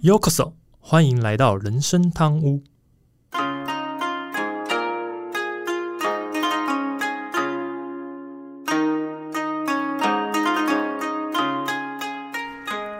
[0.00, 2.62] Yokoso，欢迎来到人生汤屋。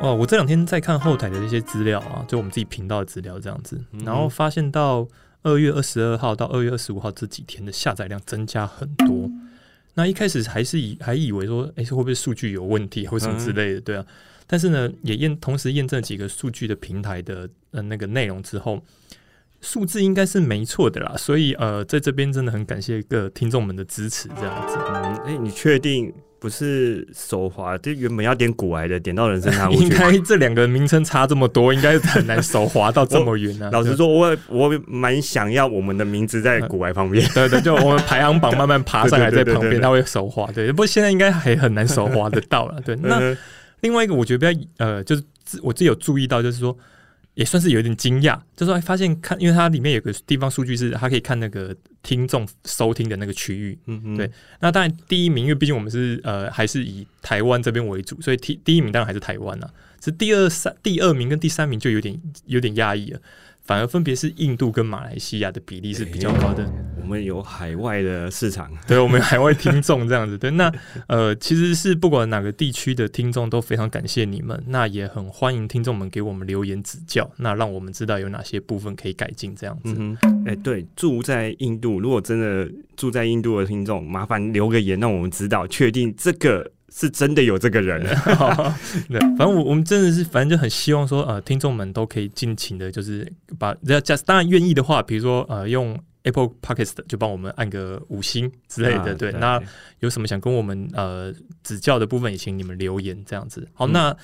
[0.00, 5.06] 哦，我这两天在看后台的一些资料啊，就我们自己频道的资料这样子，然后发现到
[5.42, 9.30] 二月二十二号到二月二十五号这几天的下载量增加很多。
[9.98, 14.06] 那一开始还是以还以为说，哎，会不会数据有问题或什么之类的，对啊。
[14.46, 18.80] 但是呢，也验同时验证几个数据的平台的呃那个内容之后，
[19.60, 21.16] 数字应该是没错的啦。
[21.16, 24.76] 所以呃，在这边真的很感谢各听众们的支持，这样子。
[24.78, 26.14] 嗯，哎，你确定？
[26.38, 29.74] 不是手滑，就原本要点古癌的，点到人生汤屋。
[29.82, 33.70] 应该这两个名称差这么多，应该很难手滑到这么远啊。
[33.72, 37.26] 老实说，我我蛮想要我们的名字在古癌旁边。
[37.34, 40.48] 对对，就我们排行榜慢慢爬上来，在旁边他会手滑。
[40.52, 42.80] 对，不过现在应该还很难手滑得到了。
[42.84, 43.36] 对，那
[43.80, 45.22] 另外一个我觉得比较呃，就是
[45.62, 46.76] 我自己有注意到，就是说。
[47.38, 51.72] 也算是有点惊讶，就说发现看，因为它里面有个地方数据是，它可以看那个
[52.02, 54.28] 听众收听的那个区域，嗯嗯，对。
[54.58, 59.70] 那当然第一名，因为毕竟我们是呃还是以台湾这边为主，所以第第一名当然还是台湾啊。
[60.04, 63.20] 是第二三第二名跟第三名就有点有点压抑了。
[63.68, 66.66] 反而分别是印度跟马来西亚的比例是比较高的。
[67.02, 70.38] 我们有海外的市场，对我们海外听众这样子。
[70.38, 70.72] 对，那
[71.06, 79.94] 呃，其实是不管哪个地区的听众都非常感谢你们，那也很欢迎听众们给我们留言指教，那让我们知道有哪些部分可以改进这样子。
[80.46, 86.72] 哎，对，住在印度，如果真的住在印度的听众，麻烦留个言，让我们知道，确定这个。
[86.90, 88.02] 是真的有这个人，
[89.08, 99.30] 对，反正我我们真的是，反正就很希望说，呃，听众们都可以尽情的，就是把要加，当然愿意的话，比如说呃，用 Apple Podcast 就帮我们按个五星之类的，对。
[99.32, 99.60] 那
[100.00, 103.68] 有什么想跟我们呃指教的部分，也请你们留言这样子。
[103.74, 104.14] 好，那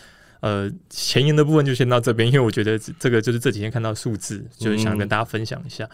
[0.41, 5.89] 呃前言的部分就先到这边，因为我觉得这个就是这几天看到数字，就是想跟大家分享一下。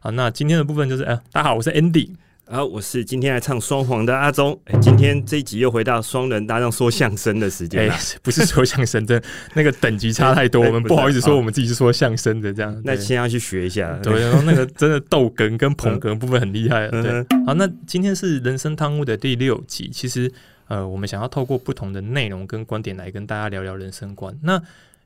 [0.00, 2.10] 好，那今天的部分就是，哎，大家好，我是 Andy。
[2.46, 4.58] 好，我是今天来唱双簧的阿忠。
[4.66, 7.94] 哎，今天这一集又回到双人搭档说相声的时间了。
[8.22, 9.20] 不是说相声，的，
[9.54, 12.82] 那个等级差太多， 我们不好意思说我们自己是说相声的这样。
[12.84, 13.98] 那先要去学一下。
[14.02, 16.86] 对，然后那个真的逗哏跟捧哏部分很厉害。
[16.88, 19.88] 对，好，那今天是人生汤屋的第六集。
[19.90, 20.30] 其实，
[20.68, 24.36] 呃，我们想要透过不同的内容跟观点来跟大家聊聊人生观。
[24.42, 24.62] 那，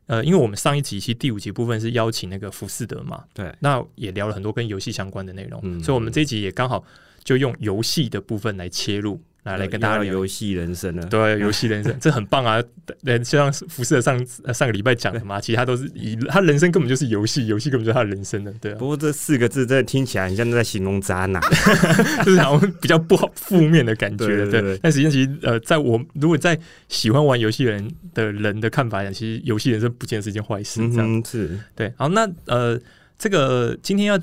[0.07, 6.85] 呃，因为我们上一集其实第五集部分是邀请那个福士德嘛，对，那也聊了很多跟游戏相关的内容，所以我们这一集也刚好。
[7.29, 11.07] 就用游戏的部分来切入，来来跟大家聊游戏人生了。
[11.09, 12.59] 对，游戏人生 这很棒啊！
[13.05, 14.19] 就像辐射上
[14.55, 18.51] 上个礼拜讲的嘛，其他都是以他人生根本就是游戏，游戏根本就是他人生的。
[18.63, 18.73] 对。
[18.77, 21.43] 不过这四个字真的听起来很像在形容渣男，
[22.25, 24.51] 就是好像比较不好负面的感觉。
[24.51, 24.79] 对。
[24.83, 30.81] 但实际上，其实呃，在我如果在喜欢玩游戏人的人的看法讲，其实游戏人生不见得是一件坏事。
[30.89, 31.61] 这样是。
[31.77, 31.93] 对。
[31.99, 32.81] 好，那呃，
[33.19, 34.19] 这个今天要。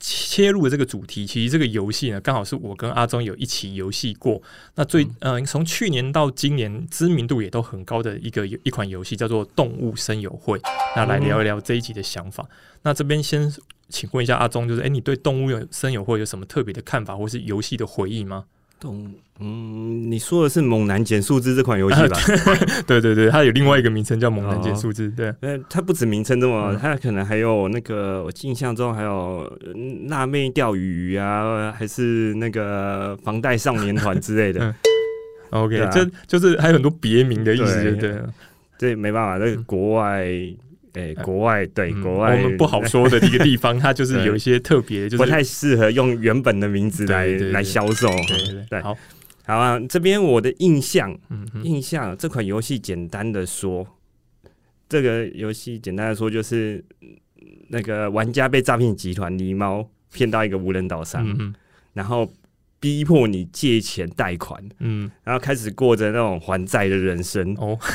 [0.00, 4.40] 切入的这个主题，其实这个游戏呢，刚好是我跟阿忠有一起游戏过。
[4.74, 10.58] 那最嗯，从去年到今年，知名度也都很高的一个一款游戏，叫做《动物声友会》。
[10.96, 12.44] 那来聊一聊这一集的想法。
[12.82, 13.52] 那这边先
[13.88, 18.44] 请问一下阿忠，就是哎，你对《动物声友会》有什么特别的看法，或是游戏的回忆吗？
[18.82, 22.18] 动嗯，你说的是《猛男减数字》这款游戏吧？
[22.86, 25.08] 对 对对，它有另外一个名称叫《猛男减数字》。
[25.16, 29.50] 对，呃，它不止名称这么，它可能还有那个我印象中还有
[30.08, 34.74] 辣妹钓鱼啊，还是那个房贷少年团之类的。
[35.50, 38.14] OK，就就是还有很多别名的意思，对
[38.78, 40.28] 对，没办法，那个国外。
[40.92, 48.08] 对，国外对国外，我们不好 说的一个地方，它就是有一些特别，就是不太适合用原本的名字来来销售。
[48.28, 48.96] 对对对，好，
[49.46, 49.80] 好啊。
[49.88, 51.18] 这边我的印象，
[51.62, 53.86] 印象这款游戏简单的说，
[54.86, 56.84] 这个游戏简单的说就是
[57.68, 61.26] 那个玩家被诈骗集团狸猫骗到一个无人岛上，
[61.94, 62.30] 然后
[62.78, 67.78] 逼迫你借钱贷款，嗯，然后开始过着那种还债的人生哦。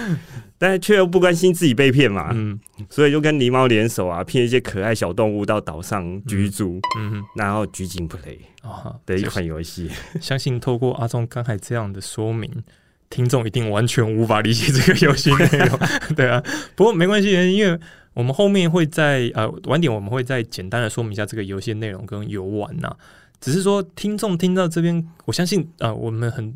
[0.62, 2.60] 但是却又不关心自己被骗嘛，嗯，
[2.90, 9.90] 所以就跟狸猫联手啊，骗一些可爱小动物到岛上居住，嗯，然后拘禁 play 啊的一款游戏。
[10.20, 12.62] 相信透过阿忠刚才这样的说明，
[13.08, 15.78] 听众一定完全无法理解这个游戏内容，
[16.14, 16.42] 对啊。
[16.76, 17.80] 不过没关系，因为
[18.12, 22.94] 我们后面会在呃晚点，我们会再简单的说明一下这个游戏内容跟游玩呐。
[23.40, 26.54] 只是说听众听到这边，我相信啊，我们很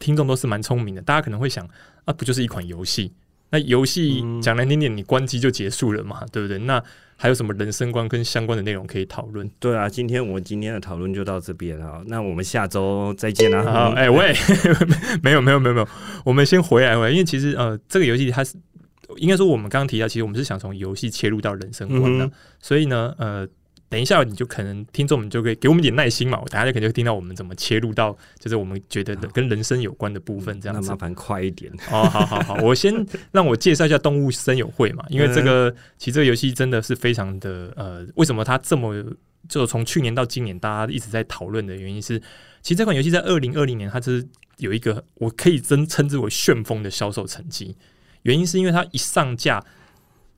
[0.00, 1.64] 听众都是蛮聪明的，大家可能会想
[2.04, 3.12] 啊，不就是一款游戏？
[3.56, 6.58] 那游戏讲难听点，你关机就结束了嘛，对不对？
[6.58, 6.82] 那
[7.16, 9.50] 还有什么人生观跟相关的内容可以讨论？
[9.58, 12.02] 对啊，今天我们今天的讨论就到这边啊。
[12.06, 13.62] 那我们下周再见啦。
[13.62, 14.34] 好， 哎喂，
[15.22, 15.88] 没有没有没有没有，
[16.24, 18.56] 我们先回来回来，因为其实呃，这个游戏它是
[19.16, 22.30] 应该说我们刚刚提到，其实我们是想从游戏切入到人生观的，
[22.60, 23.48] 所以呢，呃。
[23.88, 30.88] 等一下，你就可能听众们就可以给我们点耐心嘛，我大家就肯定会听到我们怎么切入到就是我们觉得的跟人生有关的部分这样子。
[30.88, 32.92] 那麻烦快一点哦，好好好，我先
[33.30, 38.92] 让我介绍一下动物森友会嘛，因为这个其实这个游戏真的是非常的呃，为什么它这么
[39.48, 42.18] 就从去年到今年大家一直在讨论的原因是，
[42.62, 47.76] 其实这款游戏在二零二零年它是有一个我可以真称之为旋风的销售成绩，
[48.22, 49.64] 原因是因为它一上架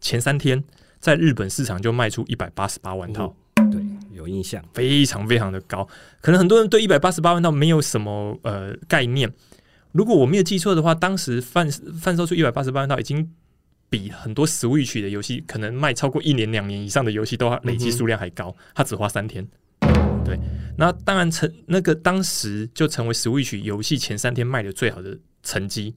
[0.03, 0.63] 前三天。
[1.01, 3.81] 在日本市场就卖出一百八十八万套，对，
[4.13, 5.87] 有印象，非常非常的高。
[6.21, 9.33] 可能很多人对一百八十八万套没有什么呃概念。
[9.93, 13.33] 如果我没有记错的话，当时贩贩售出一百八十八万套，已经
[13.89, 18.55] 比很多 Switch 的游戏可能卖超过一年、两年以上的游戏都累积数量还高。
[18.75, 19.47] 它只花三天，
[20.25, 20.39] 对。
[20.77, 25.95] 那当然成那个当时就成为 Switch 游戏前三天卖的最好的成绩，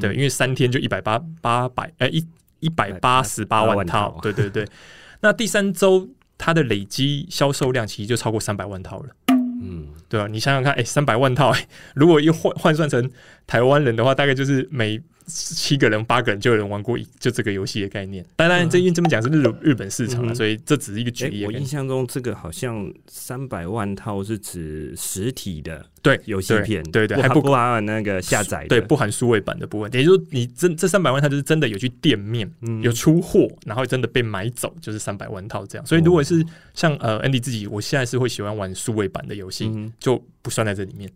[0.00, 2.26] 对，因为三天就一百八八百哎一。
[2.60, 4.66] 一百八十八万套，对对对。
[5.20, 9.08] 那第三周它的累积销售量其实就超过三百万套了。
[9.28, 11.52] 嗯，对啊，你想想看，哎，三百万套，
[11.94, 13.10] 如果又换换算成
[13.46, 15.02] 台湾人的话，大概就是每。
[15.26, 18.24] 七个人、八个人就有人玩过，就这个游戏的概念。
[18.36, 21.44] 当然，这因为这么讲是日日本市场了，所以这只是一个举例。
[21.44, 29.92] 我印象中，这个好像三百万套是指实体的对游戏片，对对，还不含那个下载，对，不含数位版的部分。
[29.92, 32.50] 也就是说，你这这三百万套就是真的有去店面
[32.82, 35.84] 有出货，然后真的被买走，就是三百万套这样。
[35.84, 41.10] 所以，如果是像呃 Andy 自己，我现在是会喜欢玩数位版的游戏，就不算在这里面。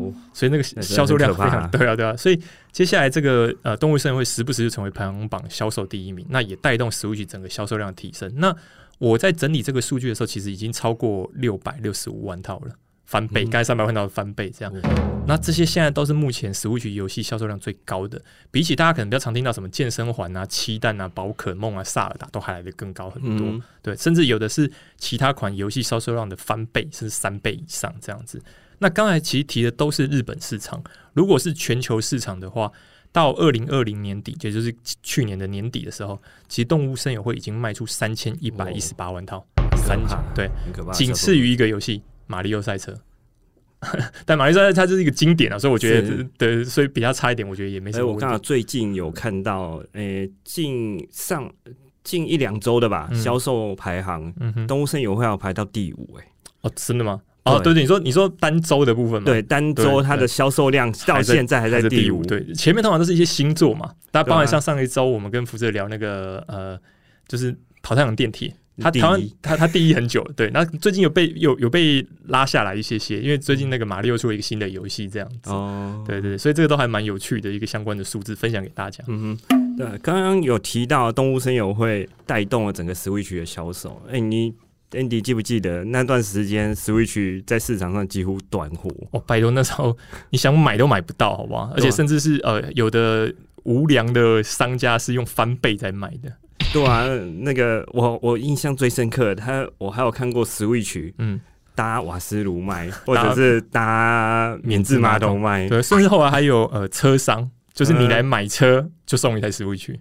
[0.00, 2.40] 哦，所以那个销售量非常对啊，对啊，所以
[2.72, 8.32] 接下来这个呃动物森会时不时就成为排行榜销售第一名，那也带动 Switch 整个销售量提升。
[8.36, 8.54] 那
[8.98, 12.72] 我在整理这个数据的时候，其实已经超过六百六十五万套了，
[13.06, 14.74] 翻倍，刚才三百万套翻倍这样。
[15.26, 18.20] 那这些现在都是目前 Switch 游戏销售量最高的，
[18.50, 23.60] 比起大家可能比较常听到什么健身环啊、七蛋啊、宝可梦啊、萨尔达都还来的更高很多。
[23.80, 28.42] 对，甚至有的是其他款游戏销售量的翻倍，甚至三倍以上这样子。
[28.82, 30.82] 那刚才其实提的都是日本市场，
[31.12, 32.72] 如果是全球市场的话，
[33.12, 39.46] 到二零二零年底，也就是去年的年底的时候，其实动物森友会已经卖出三千一百一十八万套，
[39.76, 40.50] 三千对，
[40.94, 42.92] 仅次于一个游戏《马里奥赛车》，
[44.24, 48.06] 但《马里奥赛车》它就是一个经典啊，所以我觉得对，所以比较差一点，我觉得也没什么。
[48.06, 51.52] 我刚好最近有看到，诶，近上
[52.02, 54.32] 近一两周的吧，销售排行，
[54.66, 56.26] 动物森友会要排到第五，哎，
[56.62, 57.20] 哦，真的吗？
[57.56, 59.26] 哦，对对，你说你说单周的部分嘛？
[59.26, 62.24] 对，单周它的销售量到现在还在第五。
[62.24, 63.90] 对，前面通常都是一些新作嘛。
[64.10, 66.78] 大家包含像上一周我们跟福泽聊那个呃，
[67.28, 70.22] 就是跑太阳电梯，他台湾他他第一很久。
[70.36, 75.50] 对，那最近有被有有被拉下来一些些，因为最近那个玛丽又出了一个新的游戏，这样子。
[75.50, 79.02] 哦，对对，所以这个都还蛮有趣的一个相关的数字分享给大家。
[79.06, 84.02] 嗯哼，对，刚刚有提到动物声友会带动了整个 Switch 的销售。
[84.10, 84.54] 哎，你。
[84.92, 88.90] Andy 记不记得那段时间，Switch 在市场上几乎断货？
[89.12, 89.96] 哦，拜托，那时候
[90.30, 91.70] 你想买都买不到，好不好？
[91.74, 93.32] 而且甚至是呃，有的
[93.62, 96.32] 无良的商家是用翻倍在卖的。
[96.72, 97.04] 对啊，
[97.40, 101.40] 那个我我印象最深刻，他我还有看过 Switch，嗯，
[101.74, 105.68] 搭瓦斯炉卖， 或者是搭免治马桶卖。
[105.68, 109.96] 对，甚至后来还有呃车商，就是你来买车就送一台 Switch。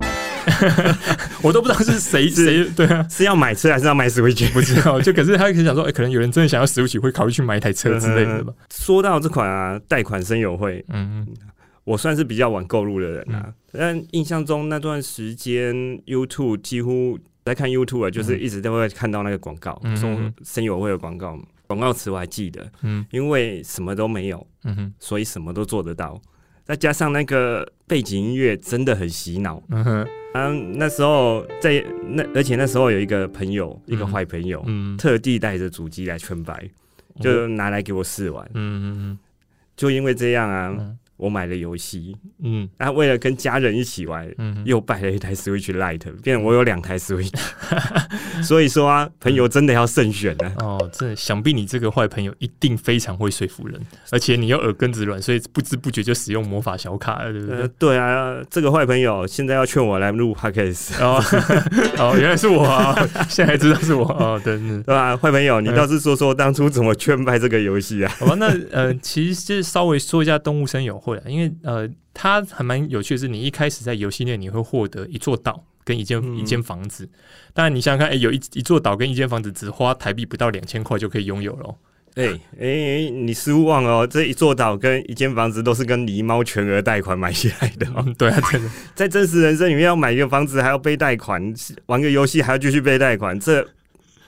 [1.41, 4.49] 我都不知道是谁谁对啊，是要买车还是要买 Switch？
[4.53, 4.99] 不知道。
[5.01, 8.53] 就可是他可能想说，哎，可能有人真的想要 Switch，会考虑去买一台车之类的吧。
[8.71, 11.27] 说到这款啊，贷款生友会，嗯嗯，
[11.83, 13.53] 我算是比较晚购入的人啊。
[13.71, 21.39] 但印象中那段时间，YouTube 几乎在看 YouTube 啊，就是一直都会看到那个广告，说生友会的广告。
[21.67, 26.19] 广告词我还记得，嗯，因为什么都没有，嗯哼，所以什么都做得到。
[26.65, 36.69] 再加上那个背景音乐真的很洗脑，嗯哼，嗯，那时候在那，而且那时候有一个朋友，一个坏朋友，嗯，特地带着主机来圈白，
[37.19, 39.19] 就拿来给我试玩，嗯嗯嗯，
[39.75, 40.95] 就因为这样啊。
[41.19, 47.29] 我买了游戏，嗯，然后为了跟家人一起玩，嗯，又买了一台 Switch Lite，变我有两台 Switch，
[48.41, 50.51] 所以说啊，朋友真的要慎选呢。
[50.59, 53.79] 哦，这想必你这个坏朋友一定非常会说服人，
[54.11, 57.67] 而且你又耳根子软，所以不知不觉就使用魔法小卡了，对不对？
[57.77, 61.21] 对啊，这个坏朋友现在要劝我来录 Podcast，哦，
[61.99, 62.95] 哦，原来是我啊，
[63.27, 65.17] 现在知道是我哦，对对吧？
[65.17, 68.15] 坏朋友，你倒是说说当初怎么劝败这个游戏啊？
[68.19, 70.97] 好吧，那呃，其实就稍微说一下动物声友。
[71.09, 77.09] 会，因为呃，它还蛮有趣的是，你一开始在游戏内你会获得一座岛跟一间一间房子。
[77.53, 81.75] 当然，你想想看，哎，有一一座岛跟一间房子，只花台币不到两千块就可以拥有了。
[82.15, 82.27] 哎
[82.59, 84.05] 哎，你失望哦！
[84.05, 87.85] 这一座岛跟一间房子都是跟狸猫全额贷款买下来的。
[88.17, 91.53] 对啊，真的， 在真实人生里面要买一个房子还要背贷款，
[91.85, 93.65] 玩个游戏还要继续背贷款，这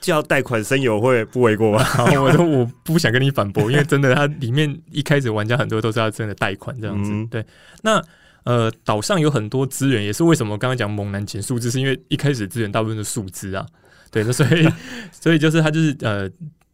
[0.02, 2.04] 叫贷款生友会不为过吧？
[2.20, 7.10] 我都我不想跟你反驳，因为真的，它里面一开始玩家很多都是要真的贷款这样子。
[7.30, 7.42] 对，
[7.80, 8.04] 那
[8.44, 13.64] 呃，岛上有很多资源，也是为什么刚刚讲猛男减数字，是因为一开始资源大部分是数字啊。
[14.10, 14.68] 对，那所以
[15.10, 16.28] 所以就是他就是呃。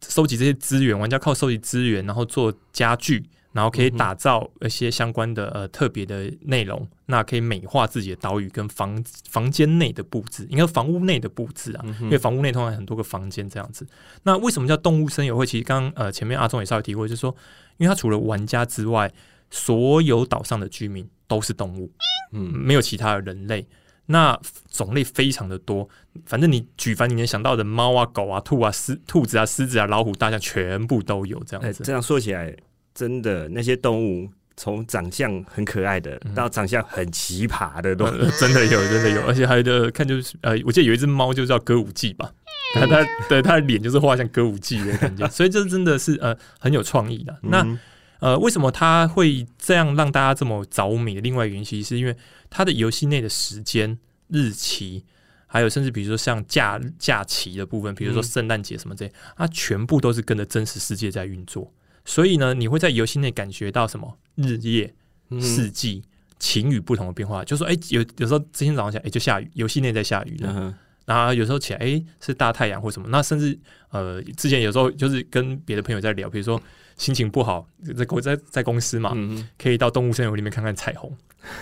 [0.06, 3.20] 收集这些资源，玩家靠收集资源，然后做家具，
[3.58, 13.84] 然后可以打造一些相关的呃特别的内容，那可以美化自己的岛屿跟房房间内的布置，应该房屋内的布置啊，因为房屋内通常很多个房间这样子。
[14.22, 15.44] 那为什么叫动物森友会？
[15.44, 17.34] 其实刚呃前面阿忠也稍微提过，就是说，
[17.78, 19.12] 因为它除了玩家之外，
[19.50, 21.90] 所有岛上的居民都是动物，
[22.30, 23.66] 嗯，没有其他的人类。
[24.10, 25.86] 那种类非常的多，
[26.24, 31.84] 反正你举凡你能想到的猫啊、狗啊、兔啊、狮、兔子啊、狮子啊、老虎、大象，全部都有这样子。
[31.84, 32.56] 这样说起来，
[32.98, 38.06] 真的那些动物，从长相很可爱的到长相很奇葩的，都
[38.40, 39.22] 真的有，真的有。
[39.28, 42.32] 而且还有的看就是呃，我记得有一只猫就叫歌舞伎吧，
[42.74, 47.38] 它它对它的脸就是画像歌舞伎的感觉， 所以这真的是呃很有创意的。
[47.42, 47.64] 那
[48.18, 51.20] 呃，为什么它会这样让大家这么着迷？
[51.20, 52.16] 另外原因其实是因为。
[52.50, 55.04] 它的游戏内的时间、日期，
[55.46, 61.70] 还有甚至比如说像假假期的部分，比如说圣诞节什么这些，它全部都是跟着真实世界在运作。
[62.08, 64.94] 所以呢，你会在游戏内感觉到什么日夜、
[65.38, 66.02] 四季、
[66.38, 67.44] 晴雨不同的变化。
[67.44, 70.74] 就说，哎，有有时候今天早上起来，哎，就下雨，游戏内在下雨了。
[71.04, 73.06] 然后有时候起来，哎，是大太阳或什么。
[73.10, 73.58] 那甚至
[73.90, 76.58] 呃，之前有时候就是跟别的朋友在聊，比如说
[76.98, 79.16] 心情不好，在公在在公司嘛，
[79.56, 81.10] 可以到动物森友里面看看彩虹。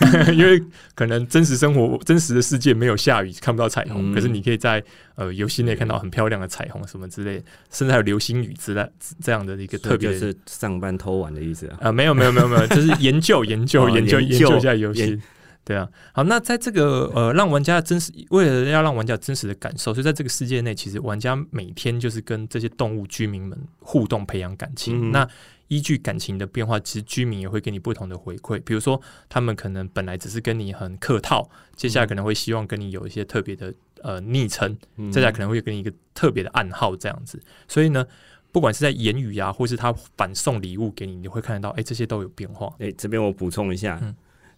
[0.32, 0.60] 因为
[0.94, 4.12] 可能真实生活、真实的世界没有下雨，看不到彩虹。
[4.12, 4.82] 可是你可以在
[5.14, 7.34] 呃游戏内看到很漂亮的彩虹，什么之类，
[7.70, 8.84] 甚至还有流星雨之类
[9.22, 10.18] 这样的一个特别。
[10.18, 11.78] 是上班偷玩的意思啊？
[11.82, 15.20] 啊，没有没有没有没有，就是研究研究研究研究一下游戏。
[15.66, 25.10] 对啊，好，那在这个呃让玩家真实，为了要让玩家真实的感受，所以在这个世界内，其实玩家每天就是跟这些动物居民们互动，培养感情。
[25.10, 25.28] 那
[25.66, 28.62] 依据感情的变化，其实居民也会给你不同的回馈。
[28.62, 34.78] 比如说，他们可能本来只是跟你很客套，接下来可能会希望跟你有一些特别的呃昵称，
[35.10, 37.42] 接下来可能会给你一个特别的暗号这样子。
[37.66, 38.06] 所以呢，
[38.52, 42.72] 不管是在言语啊，或是他反送礼物给你，你会看得到，哎，这些都有变化。
[42.78, 44.00] 哎，这边我补充一下。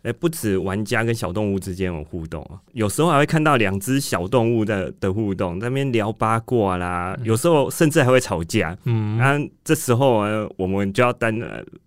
[0.03, 8.79] 哎，不止玩家跟小动物之间有互动啊，有时候还会看到两只小动物的的互动，在那边聊八卦啦，有时候甚至还会吵架。
[8.85, 11.37] 嗯，那这时候呢，我们就要担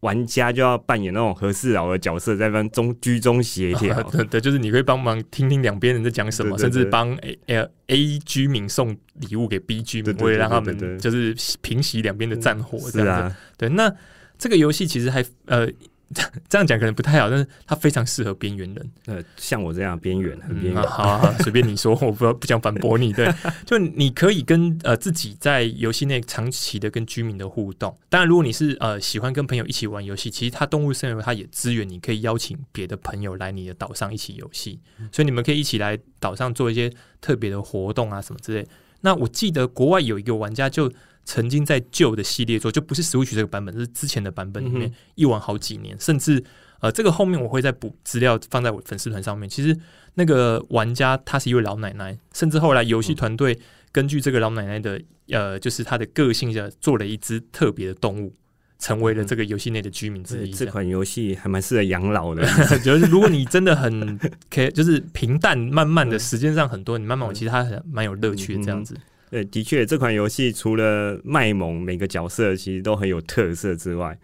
[0.02, 4.04] 玩家就要扮演那种和事佬的角色，在那中居中协调。
[4.30, 7.16] 对，就是你会帮忙听听两边人在讲什么，甚至帮
[7.48, 12.78] A A 居民送礼物给 B 居民，会让他们就是平息两边的战火。
[12.92, 13.90] 是啊，对，那
[14.38, 15.66] 这个游戏其实还呃。
[16.50, 18.92] 这样讲可能不太好，但是它非常适合边缘人。
[19.06, 20.84] 呃，像我这样边缘，很边缘。
[20.84, 23.14] 好，随便你说， 我不不想反驳你。
[23.14, 23.34] 对，
[23.66, 27.98] 就你可以跟呃自己在游戏内长期的跟居民的互动。
[28.10, 34.80] 当然，如果你是呃喜欢跟朋友一起玩游戏，其实它动物森友它也支援，你可以邀请别的朋友来你的岛上一起游戏。
[35.12, 36.92] 所以你们可以一起来岛上做一些
[37.22, 38.68] 特别的活动啊，什么之类。
[39.02, 40.92] 那我记得国外有一个玩家就。
[41.24, 46.44] 曾经在旧的系列做，就不是 Switch 这个版本，是之前的版本里面一玩好几年，甚至
[46.80, 49.48] 呃，这个后面我会再补资料放在我粉丝团上面。
[49.48, 49.78] 其实
[50.16, 53.58] 那个玩家她是一位老奶奶，甚至后来游戏团队
[53.92, 55.00] 根据这个老奶奶的
[55.30, 58.34] 呃，就是她的个性，下做了一只特别的动物，
[58.80, 60.52] 成为了这个游戏内的居民之一。
[60.52, 62.44] 这款游戏还蛮适合养老的，
[62.84, 68.98] 就是如果你真的很可以，就是平淡慢慢的时间上很多，你慢慢玩，其实它蛮有乐趣的这样子。
[69.32, 74.20] 对，的确，这款游戏除了卖萌，每个角色其实都很有特色之外，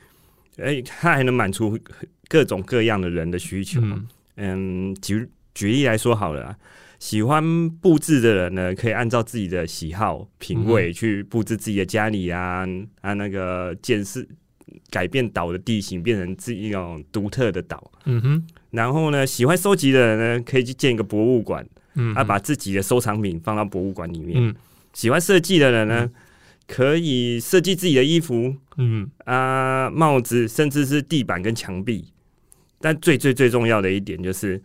[0.57, 1.79] 哎，它还能满足
[2.27, 3.81] 各种各样的人的需求。
[4.35, 6.57] 嗯，举举例来说好了，
[6.99, 12.67] 喜欢布置的人呢，可以按照自己的喜好品味去布置自己的家里啊，
[12.99, 14.21] 啊，那个建设
[14.89, 17.91] 改变岛的地形，变成自己一种独特的岛。
[18.03, 24.53] 嗯哼，然后呢，喜欢收集的人呢，可以去建一个博物馆，嗯，啊，把自己的收藏品放到博物馆里面。
[24.97, 26.09] 喜欢设计的人呢，
[26.65, 32.11] 可以设计自己的衣服，嗯啊，帽子，甚至是地板跟墙壁。
[32.79, 34.59] 但最最最重要的一点就是，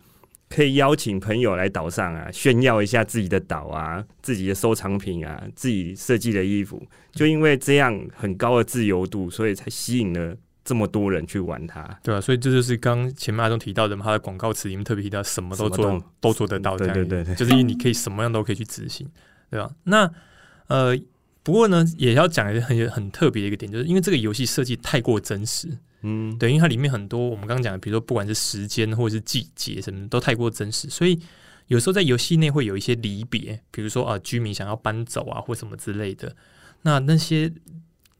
[0.49, 6.81] 可以邀请朋友来岛上啊，炫耀一下自己的岛啊，自己的收藏品啊，自己设计的衣服。
[7.11, 10.35] 就因为这样很高的自由度，所以才吸引了
[10.65, 11.87] 这么多人去玩它。
[12.01, 19.07] 对啊，所以这就是刚前面阿忠提到的嘛，他的广告词里面特别提到，什么都做都做得到，对对对对，就是因为你可以什么样都可以去执行。
[19.53, 19.71] 对吧？
[19.83, 20.11] 那
[20.65, 20.99] 呃，
[21.43, 25.67] 不过呢，也要讲一个很很特别的一个点，就是因为这个游戏设计太过真实，
[26.01, 31.19] 嗯，对，因为它里面很多我们刚刚讲的，比如说不管是时间或者是季节什么，都太过真实，所以
[31.67, 36.35] 有时候在游戏内会有一些离别，比如说啊，居民想要搬走啊，或什么之类的，
[36.81, 37.53] 那那些。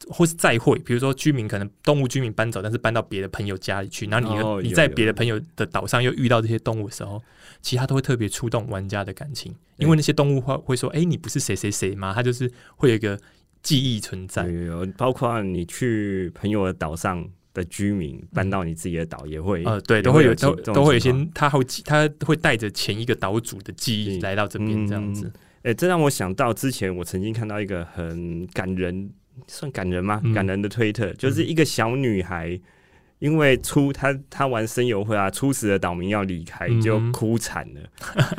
[0.10, 7.22] 或是再会，比如说居民可能动物居民搬走，但是搬到别的朋友家里去，然后你你在别的朋友的岛上又遇到这些动物的时候，
[7.62, 13.20] 其实他都会特别触动玩家的感情，因为那些动物会会说：“哎，你不是谁谁谁吗？”他就是会有一个
[13.62, 14.46] 记忆存在。
[14.48, 25.32] 有，包括你去朋友的岛上的居民搬到你自己的岛，也会呃，对，都会有都都会有些他会他会带着前一个岛主的记忆来到这边这样子。
[25.62, 29.10] 哎，这让我想到之前我曾经看到一个很感人。
[29.48, 30.22] 算感人吗？
[30.34, 32.60] 感人的推特就是一个小女孩，
[33.20, 37.82] 因为初她她玩声游会啊，初始的岛民要离开就哭惨了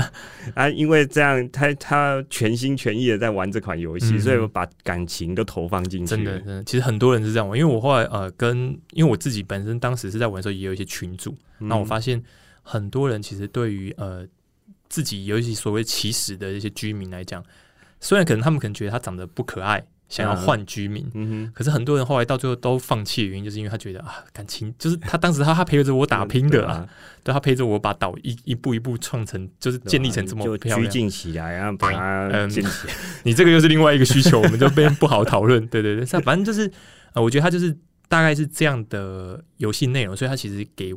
[0.55, 0.69] 啊！
[0.69, 6.07] 因为这样，她她全心全意的在玩这款游戏，所以我把感情都投放进去。
[6.07, 7.59] 真的，真的，其实很多人是这样玩。
[7.59, 12.23] 因为我后来呃，跟因为我自己本身当时是在玩的时候，也有一些群主，那我发现
[12.63, 14.27] 很多人其实对于呃
[14.89, 17.43] 自己尤其所谓起始的一些居民来讲，
[18.01, 19.83] 虽然可能他们可能觉得他长得不可爱。
[20.15, 26.87] 想要换居民，可是很多人后来到最后都放弃的原因，就是因为他觉得啊，感情就是他当时他他陪着我打拼的啊，
[27.25, 32.95] 对他陪着我把岛一一步一步创成，就是建立成这么漂亮，拘禁起来，然后把它建起来。
[33.25, 35.67] 你这个又是另外一个需求，我们这边不好讨论。
[35.67, 36.71] 对对对，反正就是
[37.15, 37.77] 呃，我觉得他就是
[38.09, 40.95] 大概是这样的游戏内容，所以他其实给。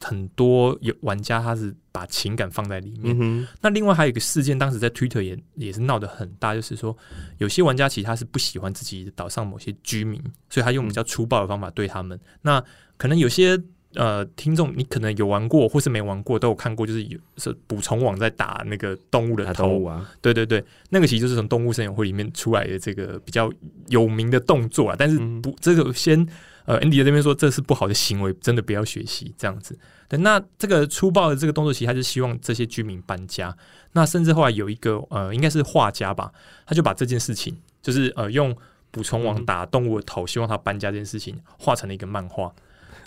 [0.00, 3.46] 很多有玩家他是把情感放在里面。
[3.60, 6.96] 那另外还有一个事件，当时在 Twitter 也也是闹得很大，就是说
[7.38, 12.18] 有些玩家其实他是不喜欢自己岛上某些居民，所以他用比较粗暴的方法对他们。
[12.42, 12.62] 那
[12.96, 13.60] 可能有些
[13.94, 20.08] 呃听众，你可能有玩过或是没玩过，都有看过，就是有是捕虫网在打那个动物的头啊。
[20.20, 23.52] 对对对，那个其实就是从动物森友会里面出来的这个比较
[23.88, 24.96] 有名的动作啊。
[24.98, 26.26] 但是不，这个先。
[26.68, 29.78] 呃，Andy 在这边说这是不好的行为，真的不要学习这样子。
[30.06, 33.56] 对，那这个粗暴的这个动作，其实他就希望这些居民搬家。
[33.92, 36.30] 那甚至后来有一个呃，应该是画家吧，
[36.66, 38.54] 他就把这件事情，就是呃用
[38.90, 42.52] 捕虫网打动物的头，希望他搬家这件事情，画成了一个漫画。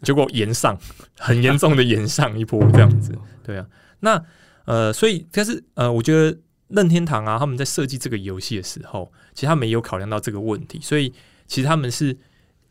[0.01, 0.75] 结果延上，
[1.19, 3.15] 很严重的延上一波这样子。
[3.45, 3.67] 对啊，
[3.99, 4.19] 那
[4.65, 6.35] 呃，所以但是呃，我觉得
[6.69, 11.13] 任天堂啊，他们在设计这个游戏的时候，其实他们也有考量到这个问题，所以
[11.45, 12.17] 其实他们是。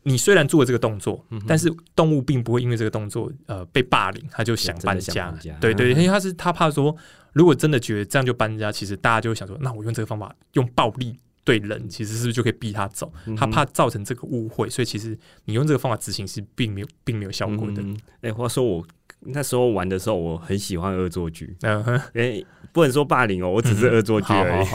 [0.03, 5.33] 你虽然做了这个动作，但是动物并不会因为这个动作呃被霸凌，他就想搬家。
[5.59, 6.95] 对对，因为他是他怕说，
[7.33, 13.11] 如果真的觉得这样就搬家，其实大家就会想说，那我用这个方法用暴力对人，其实是不是就可以逼他走？
[13.37, 17.83] 他怕造成这个误会，所以其实你用这个方法执行是并没有并没有效果的。
[18.21, 18.85] 哎，话说我
[19.19, 21.55] 那时候玩的时候，我很喜欢恶作剧。
[21.61, 24.67] 嗯哼，哎，不能说霸凌哦，我只是恶作剧而已。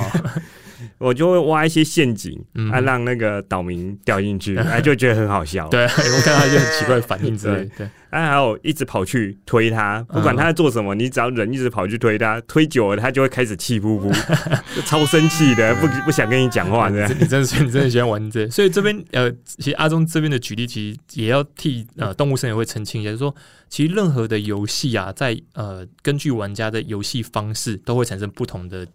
[0.98, 5.68] 我就会挖一些陷阱，嗯啊，让那个岛民掉进去，哎， 就觉得很好笑。
[5.68, 7.64] 对， 我看到一些很奇怪的反应之类。
[7.76, 14.12] 对，哎，还有一直跑去推他，不管他在做什么，你只要人一直跑去推他，推久了他就会开始气呼呼，
[14.84, 16.90] 超生气的，不不想跟你讲话。
[16.90, 23.34] 这样，你真的是你真的喜欢玩这，所以这边呃，其实阿忠这边的举例，其实也要替呃动物生也会澄清一下，就是说，
[23.68, 28.86] 其实任何的游戏啊，在呃根据玩家的游戏方式，都会产生不同的。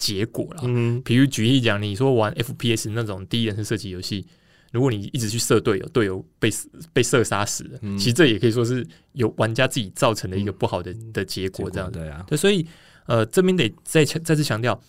[0.00, 4.26] 结果了，嗯，比如举例讲，你说玩 FPS 那种第一人称射击游戏，
[4.72, 6.50] 如果你一直去射队友，队友被
[6.94, 12.66] 被射杀死了，其实这也可以说是有玩家自己造成的一个不好的的结果，这样对啊，对，所以
[13.04, 14.80] 呃，这边得再再次强调，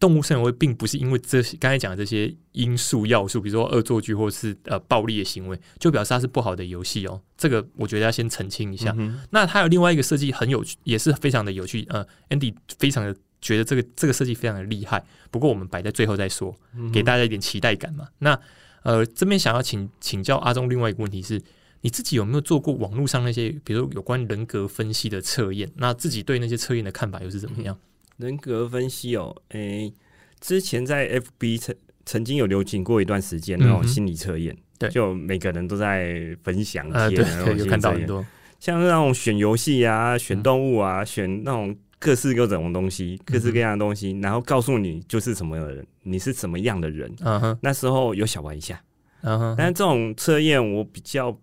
[0.00, 7.22] 动物生活并不是因为这些刚才讲的这些因素要素，比如说恶作剧或是呃暴力的行为，就表示它是不好的游戏哦。
[7.36, 8.92] 这个我觉得要先澄清一下。
[9.30, 11.86] 那它有另外一个设计很有趣，也是非常的有趣。
[11.90, 13.14] 呃，Andy 非常的。
[13.40, 16.54] 觉得这个这个设计非常的厉害，不过我们摆在最后再说，
[16.92, 18.08] 给大家一点期待感嘛。
[18.18, 18.38] 那
[18.82, 21.40] 呃，这边想要请请教阿忠另外一个问题是，
[21.82, 25.70] 你自己有没有做过网络上那些，比如有关人格分析的测验？
[25.76, 27.78] 那自己对那些测验的看法又是怎么样？
[28.16, 29.92] 人格分析哦，诶，
[30.40, 38.24] 之前在 FB 曾曾经有流行过一段时间那种心理测验，对，就每个人都在分享贴，然后有看到很多，
[38.58, 41.76] 像那种选游戏啊、选动物啊、选那种。
[41.98, 47.12] 各式各种东西，各式各样的东西，然后告诉你就是什么人，你是什么样的人。
[47.20, 48.80] 嗯哼，那时候有小玩一下。
[49.22, 51.36] 嗯哼，但是这种测验我比较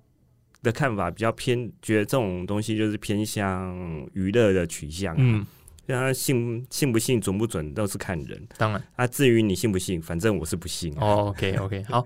[0.64, 3.76] 的看法比较偏，觉得这种东西就是偏向
[4.14, 5.14] 娱乐的取向。
[5.18, 5.46] 嗯，
[5.86, 8.48] 让他信信不信准不准都是看人。
[8.58, 10.94] 当然，啊，至于你信不信，反正我是不信。
[10.98, 12.06] 哦，OK OK，好。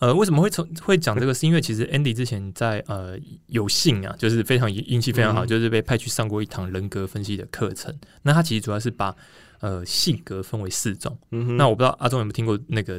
[0.00, 1.32] 呃，为什么会从会讲这个？
[1.32, 7.94] 是因为其实 Andy 之前在呃有幸啊，就是非常运气非常好，就是被派去上过一堂人格分析的课程。
[8.22, 9.14] 那他其实主要是把
[9.60, 11.16] 呃性格分为四种。
[11.56, 12.98] 那我不知道阿忠有没有听过那个。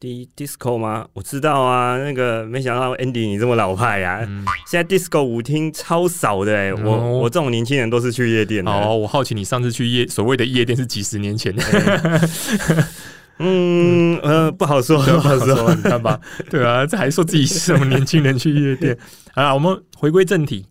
[0.00, 1.06] D disco 吗？
[1.12, 4.20] 我知道啊，那个没想到 Andy 你这么老派呀！
[4.66, 8.72] 现在 disco 舞厅超少的哎，我我这种年轻人都是去夜店的。
[8.72, 11.62] 哦，我好奇你上次去夜所谓的夜店是几十年前的？
[13.42, 16.20] 嗯呃，不好说，不好说，你看吧。
[16.50, 18.96] 对啊，这还说自己是什么年轻人去夜店？
[19.34, 20.66] 好了，我们回归正题。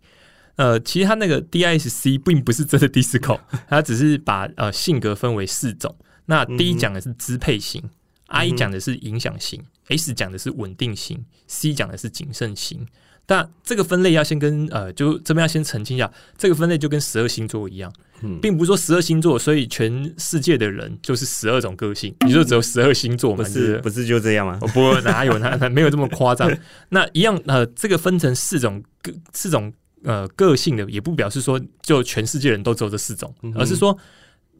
[0.56, 5.96] 呃，其实他那个 DISC 并不是真的 disco， 他只是把呃性格分为四种。
[6.26, 7.84] 那 D 讲的是支配型。
[8.28, 12.86] I 讲的是影响型，S 讲的是稳定型，C 讲的是谨慎型。
[13.30, 17.94] 但这个分类要先跟呃，就这边要先澄清一下，这个分类就跟十二星座一样，
[18.42, 22.12] 并不是说十二星座，所以全世界的人就是十二种个性。
[22.26, 23.44] 你说只有十二星座吗？
[23.44, 24.58] 不是，不是就这样吗？
[24.74, 26.52] 不，哪有哪没有这么夸张？
[26.89, 29.72] 那一样呃，这个分成四种个四种
[30.04, 33.96] 呃个性的，也不表示说就全世界人都只有这四种，而是说。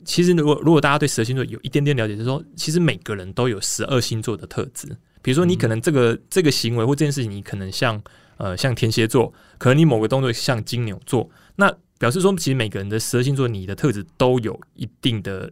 [0.06, 4.88] 其实，如果如果大家对十二星座有一点点了解，就是说，其实每个人都有十二星座的特质。
[5.22, 8.02] 比如说，你可能这个这个行为或这件事情，你可能像
[8.40, 15.52] 呃像天蝎座，可能你某个动作像金牛座，那表示说，其实每个人的十二星座，你的特质都有一定的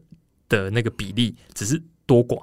[0.49, 2.41] 的那个比例，只是多寡。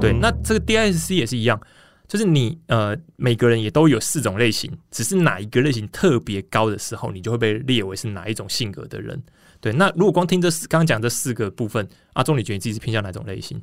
[0.00, 1.60] 对，那这个 DISC 也是一样，
[2.06, 9.22] 就是你呃每个人也都有四种类型，只是哪一个类型特别高的时候，你就会被列为是哪一种性格的人。
[9.60, 13.60] 对，那如果光听这四刚刚讲这四个部分，阿忠，你觉得你自己是偏向哪种类型？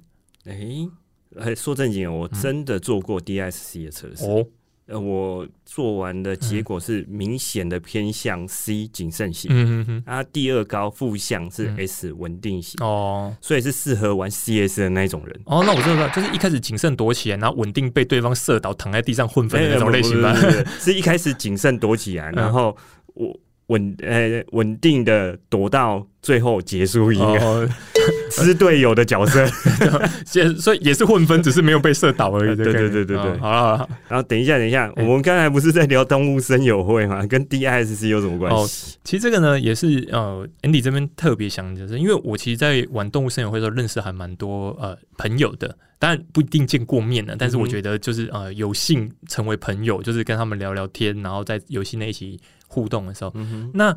[1.38, 4.46] 哎，说正经，我真的做过 DSC 的测试哦。
[4.92, 15.64] 呃，我做完的结果是明显的偏向 C 谨慎型，嗯嗯嗯啊，第二高负向是 S 稳定型哦，所以是适合玩 CS 的那种人哦。
[15.66, 20.36] 那我知道，就是一开始谨慎躲起来，然后稳定被对方射倒，躺在地上混分的那种类型吧？
[20.80, 22.76] 是一开始谨慎躲起来，然后
[23.14, 23.40] 我。
[23.68, 27.70] 稳呃稳定的躲到最后结束一个
[28.32, 29.46] 支队友的角色，
[30.58, 32.56] 所以也是混分，只是没有被射倒而已。
[32.56, 37.26] 对对对对对，好了，然后等一下等一下，我们刚才不是在聊动物森友会吗？
[37.26, 38.98] 跟 DISC 有什么关系？
[39.04, 52.40] 其实这个呢，也是呃，Andy 这边特别想就是，因为我其实，在玩动物森友会的时候，认识还蛮多呃朋友的，当然不一定见过面了，但是我觉得就是呃有幸成为朋友，就是跟他们聊聊天，然后在游戏内一起。
[52.74, 53.34] 互动的时候，
[53.74, 53.94] 那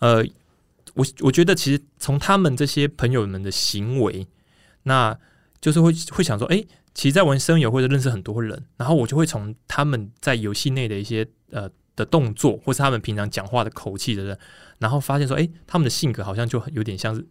[0.00, 0.22] 呃，
[0.98, 4.26] 我我觉得其实从他们这些朋友们的行为，
[4.82, 5.16] 那
[5.60, 14.36] 就是会会想说，哎，其实，在玩声游或者认识很多人，然后我就会从他们在游戏内的一些呃的动作，或是他们平常讲话的口气的人，
[14.78, 17.24] 然后发现说，哎，他们的性格好像就有点像是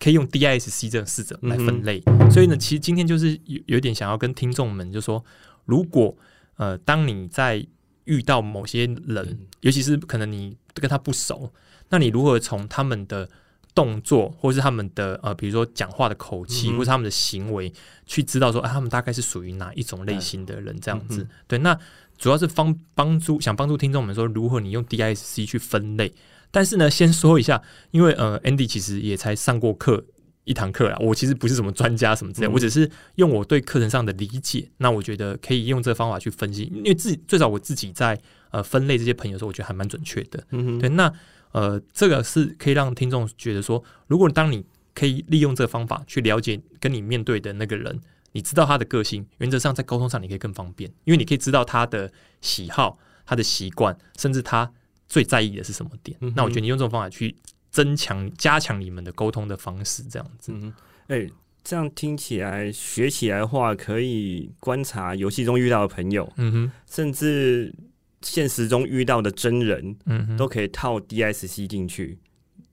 [0.00, 2.02] 可以用 DISC 这种试者来分类。
[2.28, 5.24] 所以呢，其实今天就是有有点想要跟听众们就说，
[5.64, 6.16] 如果
[6.56, 7.64] 呃，当你在
[8.04, 11.52] 遇到某些人，尤其是可能你跟他不熟，
[11.92, 13.28] 那你如何从他们的
[13.72, 17.72] 动作，或是他们的呃，比如说讲话的口气，或是他们的行为，
[18.04, 20.76] 去知道说，啊，他们大概是属于哪一种类型的人？
[20.80, 21.58] 这样子，对。
[21.60, 21.78] 那
[22.18, 26.12] 主要是帮帮助，想帮助听众们说，如何你用 DISC 去分类。
[26.50, 30.04] 但是呢，先说一下，因为呃，Andy 其实也才上过课。
[30.44, 40.44] 一堂课啦，我其实不是什么专家什么之类，我只是用我对课程上的理解，那我觉得可以用这个方法去分析，因为自己最早我自己在呃分类这些朋友的时候，我觉得还蛮准确的。
[40.50, 41.12] 嗯对，那
[41.52, 48.00] 呃这个是可以让听众觉得说，如果当你可以利用这个方法去了解跟你面对的那个人，
[48.32, 54.72] 你知道他的个性，原则上在沟通上你可以更方便，因为你可以知道他的喜好、他的习惯，甚至他
[55.08, 56.16] 最在意的是什么点。
[56.34, 57.36] 那我觉得你用这种方法去。
[57.72, 60.52] 增强、加强你们的沟通的方式，这样子。
[60.54, 60.70] 嗯
[61.06, 61.26] 哎，
[61.64, 67.74] 这样听起来、学起来的话，可以观察游戏中遇到的朋友，嗯哼，甚至
[68.22, 72.18] 现实中遇到的真人，嗯，都可以套 DSC 进去，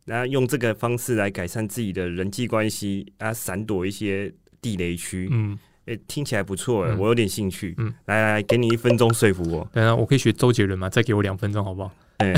[0.06, 4.32] 然后用这个方式来改善自己的人际关系，啊，闪躲一些
[4.62, 5.28] 地雷区。
[5.32, 7.74] 嗯，哎，听起来不错，哎，我有点兴趣。
[7.78, 9.68] 嗯，来来，给你一分钟说服我。
[9.74, 10.90] 等下，我可以学周杰伦吗？
[10.90, 11.92] 再给我两分钟，好不好？
[12.18, 12.34] 哎，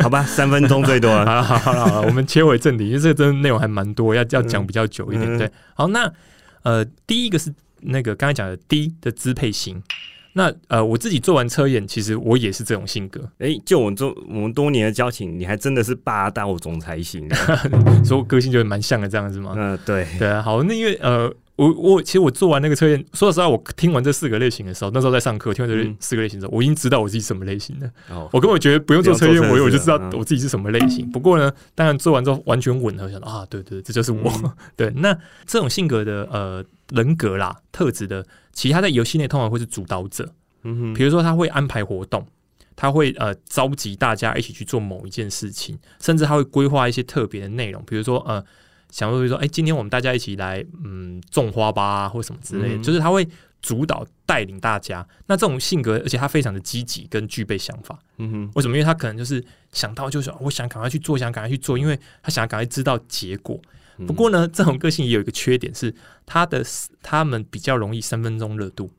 [0.00, 1.10] 好吧，三分钟最多。
[1.10, 5.36] 好了，好了，好了，我们切回正题，因为这个真的内容还蛮多，要要讲比较久一点。
[5.36, 6.10] 对，好，那
[6.62, 9.82] 呃，第一个是那个刚才讲的 D 的支配型。
[10.32, 13.20] 那呃，我自己做完测验，其实我也是这种性格。
[13.38, 17.28] 哎，就我做我们多年的交情，你还真的是霸道总裁型，
[18.04, 19.54] 所以我个性就蛮像的，这样子吗？
[19.56, 20.40] 嗯，对，对啊。
[20.42, 21.32] 好，那因为呃。
[21.58, 27.90] 我我其实我做完那个测验，说实话，我听完这四个类型的时候，那时候在上课，听完这四个类型的时候，我已经知道我自己什么类型的。
[28.30, 31.10] 我根本觉得不用做测验，我我就知道我自己是什么类型。
[31.10, 34.32] 不过呢，当然做完之后完全吻合，想到啊，对对，这就是我。
[34.76, 35.12] 对，那
[35.46, 40.32] 这种性格的呃人格啦特质的，其他在游戏内通常会是主导者。
[40.62, 42.26] 嗯哼，比如说他会安排活动，
[42.74, 48.44] 他会呃召集大家一起去做某一件事情，甚至他会规划一些特别的内容，比如说呃。
[48.90, 53.28] 想说说，哎，今天我们大家一起来，嗯，种花吧，或什么之类的，就是他会
[53.60, 55.06] 主导带领大家。
[55.26, 57.98] 那这种性格，而且他非常的积极跟具备想法。
[58.16, 58.74] 嗯哼，为什么？
[58.74, 63.60] 因为他可能就是想到就是我想赶快去做，想赶快去做，因为他想要赶快知道结果。
[64.06, 66.64] 不过呢，这种个性也有一个缺点，是他的
[67.02, 68.90] 他们比较容易三分钟热度。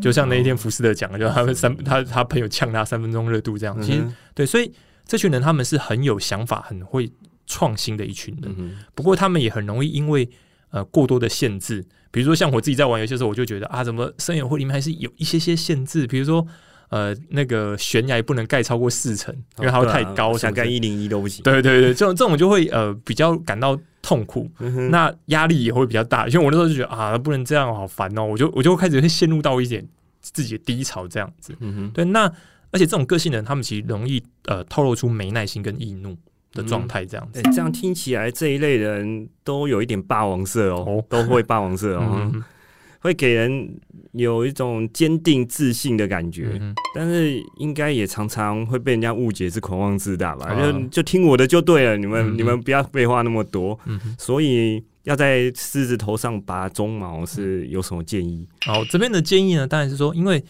[0.00, 3.80] 就像那一天福斯特讲的，就他们三他他朋友呛他三分钟热度这样。
[3.82, 4.72] 其实对，所以
[5.04, 7.10] 这群人他们是很有想法、很会
[7.46, 8.76] 创新的一群人。
[8.94, 10.28] 不过他们也很容易因为
[10.70, 16.46] 呃过多的限制，比如说像我自己在玩游戏的时候，我就觉得啊，怎么生友会里面还是有一些些限制，比如说
[16.90, 21.42] 呃那个悬崖不能盖超过四层，因为它会太高，想盖一零一都不行。
[21.42, 23.78] 对对对，这种这种就会呃比较感到。
[24.08, 24.50] 痛苦，
[24.90, 26.26] 那压力也会比较大。
[26.28, 28.24] 因为我那时候就觉得啊，不能这样，好烦哦！
[28.24, 29.86] 我就我就开始会陷入到一点
[30.22, 31.54] 自己的低潮这样子。
[31.92, 32.24] 对，那
[32.70, 36.16] 而且这种个性的人，他们其实容易呃透露出没耐心跟易怒
[36.54, 37.42] 的状态这样子。
[37.52, 42.32] 这样听起来这一类人都有一点霸王色哦，都会霸王色哦。
[43.00, 43.78] 会给人
[44.12, 46.60] 有一种坚定自信的感觉，
[46.94, 50.54] 但是应该也常常会被人家误解是狂妄自大吧？
[50.54, 53.78] 就就听我的就对了，你们你们不要废话那么多。
[54.18, 58.46] 所以要在狮子头上拔鬃毛是有什么建议？
[58.66, 60.42] 好，这边的建议呢，当然是说，因为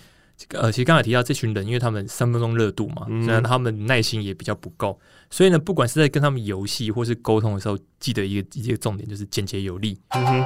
[0.51, 4.99] 呃，其实刚才提到这群人，因为他们三分钟热度嘛，虽然他们耐心也比较不够。
[5.31, 9.99] 所以呢，不管是在跟他们游戏或是沟通的时候，记得一个一个重点就是简洁有力，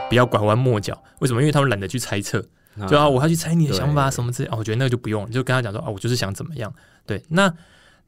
[0.09, 1.01] 不要拐弯抹角。
[1.21, 1.41] 为什么？
[1.41, 2.45] 因为他们懒得去猜测，
[2.89, 4.49] 就啊，我要去猜你的想法什么之类。
[4.49, 6.75] 哦，我觉得那个就不用，就跟他讲说啊，我就是想怎么样。
[7.07, 7.55] 对，那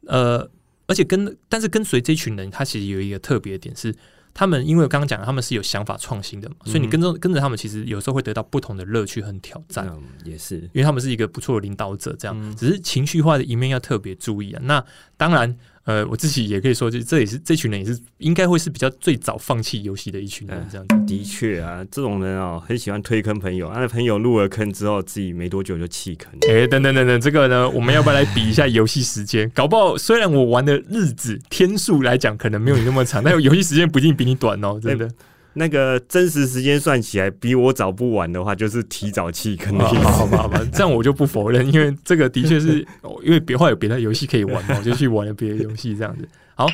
[0.07, 0.51] 呃，
[0.89, 3.95] 而且跟但是跟随这群人，他其实有一个特别点是，
[4.35, 9.89] 他们因为我刚刚讲他们是有想法创新的嘛，所以你跟着跟着他们，其实有时候会得到不同的乐趣和挑战。
[10.25, 14.61] 也是，因为他们是一个不错的领导者，这样只是情绪化的一面要特别注意啊。
[14.65, 14.85] 那
[15.17, 15.57] 当然。
[15.85, 20.97] 呃，我自己也可以说，就这也是这群人也是应该会是比较最早放弃游戏的一群人，这样子。
[21.07, 26.33] 的确啊，这种人哦，很喜欢推坑朋友，他的朋友入了坑之后，自己没多久就弃坑。
[26.49, 29.51] 哎，等等等等，这个呢，我们要不要来比一下游戏时间？
[29.55, 35.07] 搞不好虽然我玩的日子天数来讲可能没有你那么长， 但游戏时间不一定比你短哦，真的。
[35.55, 40.03] 那个真实时间算起来，比我早不晚的话，就是提早弃坑的意思。
[40.03, 42.87] 好吧，好吧，这样我就不否认，因为这个的确是
[43.23, 46.29] 因为别话有别的游戏可以玩嘛，我就去玩了别的游戏这样子。
[46.55, 46.67] 好，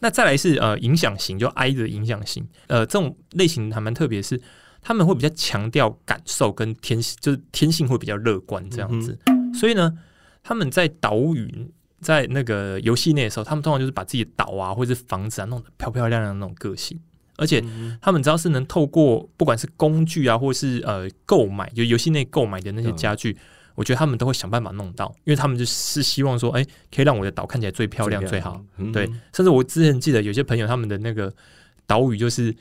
[0.00, 4.40] 那再来是呃影响型，就 I 的影响型，呃这种类型还蛮特别，是
[4.82, 9.18] 他们会比较强调感受跟天就是天性会比较乐观这样子。
[9.54, 9.92] 所以呢，
[10.42, 11.70] 他们在岛屿
[12.00, 16.98] 在那个游戏内的时候，他们通常就是把自己的岛啊或者是房子啊弄得漂漂亮亮的那种个性。
[17.36, 17.62] 而且
[18.00, 23.36] 他们只要是能透过不管是工具啊，或是呃购买，就游戏内购买的那些家具，
[23.74, 28.62] 我觉得他们都会想办法弄到，因为他们就是希望说，哎，可以让我的岛看起来最漂亮最好。
[28.92, 31.32] 对，甚至我之前记得有些朋友他们的那个
[31.86, 32.54] 岛屿就是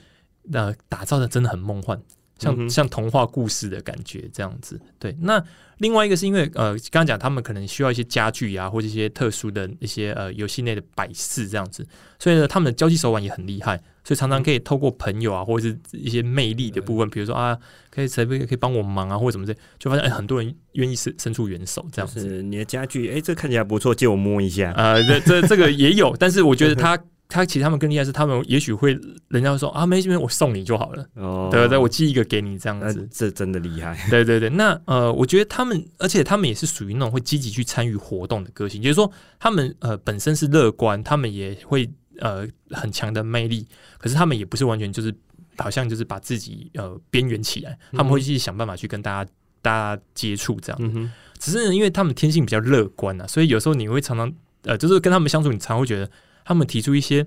[0.51, 2.01] 呃打造的真的很梦幻，
[2.39, 4.81] 像像童话故事的感觉这样子。
[4.97, 5.43] 对，那
[5.77, 11.85] 另外一个是因为呃刚刚讲他们可能需要一些家具啊，或者一些特殊的一些呃游戏内的摆饰这样子，
[12.17, 13.79] 所以呢他们的交际手腕也很厉害。
[14.03, 17.57] 所以常常可以透过朋友啊，或者是一些魅力的部分，比如说啊，
[17.89, 22.43] 可以谁可以可以帮我忙啊，或者什么的，就发现哎，很多人愿意伸伸出援手这样子。
[22.43, 24.73] 你的家具，哎，这看起来不错，借我摸一下。
[24.75, 31.05] 呃，这这这个也有，但是我觉得他 他其实他们更厉害是，他们也许会人家说啊，没事没事，我送你就好了。
[31.15, 33.97] 哦，对对，我寄一个给你这样子，这真的厉害。
[34.11, 41.89] 对对对，那呃，我觉得他们，而且他们也是属于那种会积极去参与活动的个性，就是说他们呃本身是乐观，他们也会。
[42.19, 45.13] 呃，很强的魅力，可是他们也不是完全就是
[45.57, 50.79] 好像就是把自己呃边缘起来，他们会去想办法去跟大家大家接触这样。
[50.81, 56.09] 嗯只是因为他们天性比较乐观啊，所以有时候你会常常呃，就是跟他们相处，你常会觉得
[56.45, 57.25] 他们提出一些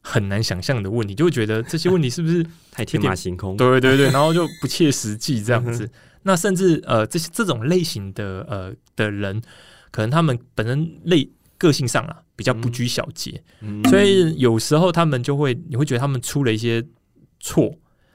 [0.00, 3.56] 很难想象的问题，就会觉得这些问题是不是 太天马行空？
[3.56, 5.88] 对对对，然后就不切实际这样子。
[6.24, 9.40] 那甚至呃，这些这种类型的呃的人，
[9.92, 11.30] 可能他们本身类。
[11.62, 13.40] 个性上啊，比较不拘小节，
[13.88, 16.84] 所以有时候他们就会，你会觉得他们出了一些
[17.38, 17.72] 错，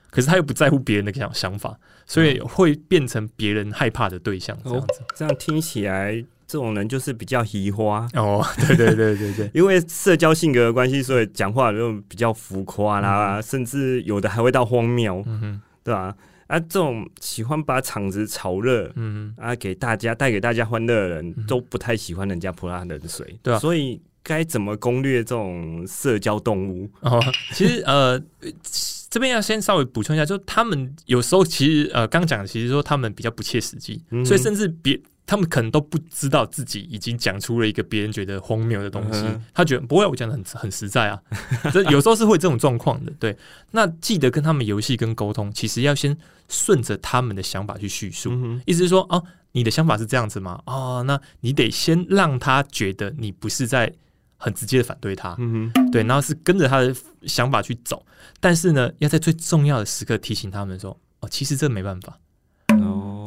[0.10, 4.58] 可是他又不在乎别人的想想法，所以会变成别人害怕的对象。
[4.66, 6.14] 这样子，这样听起来，
[6.46, 8.06] 这种人就是比较移花。
[8.16, 8.46] 哦。
[8.68, 15.24] 对对对对对， 因为社交性格的关系，所以讲话就比较浮夸啦，甚至有的还会到荒谬，
[15.86, 16.02] 对吧？
[16.02, 16.16] 啊，
[16.60, 19.34] 这种喜欢把场子炒热，嗯。
[19.38, 23.60] 啊，给大家带给大家欢乐的人，都不太喜欢人家泼他冷水，对啊。
[23.60, 26.90] 所以该怎么攻略这种社交动物？
[27.02, 27.22] 哦，
[27.54, 28.22] 其实呃，
[29.10, 41.22] 这边要先稍微补充一下，就他们有时候其实呃，刚讲其实说他们比较不切实际，所以甚至别他们可能都不知道自己已经讲出了一个别人觉得荒谬的东西，他觉得不会，我讲的很很实在啊。
[41.74, 43.38] 这有时候是会这种状况的，对。
[43.72, 48.32] 那记得跟他们游戏跟沟通，其实要先顺着他们的想法去叙述，
[48.66, 50.62] 意思是说，哦，你的想法是这样子吗？
[50.66, 53.94] 哦，那你得先让他觉得你不是在
[54.38, 58.06] 很直接的反对他，嗯哼，对，然后是跟着他的想法去走，
[58.40, 62.18] 但是呢，要在最重要的时刻提醒他们说，哦，其实这没办法。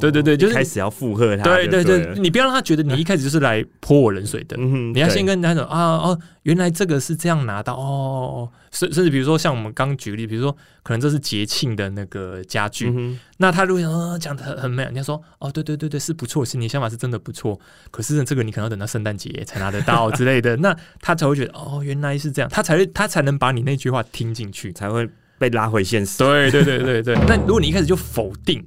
[0.00, 1.42] 对对对，就是开始要附和他。
[1.44, 4.56] 对对对，你不要让他觉得你一开始就是来泼我冷水的。
[4.56, 8.48] 你要先跟他说啊哦，原来这个是这样拿到哦。
[8.72, 12.92] 甚甚至比如说像我们刚举例，比如说可能这是节庆的那个家具，
[13.38, 17.58] 那他如果讲的很很美，人家说哦对对对对是不错，是你想法是真的不错。
[17.90, 26.18] 可是这个你可能要等到圣诞节才拿得到之类的， 那他才会觉得哦原来是这样，他才会他才能把你那句话听进去，才会被拉回现实。
[26.18, 27.14] 对对对对对。
[27.26, 28.64] 那如果你一开始就否定。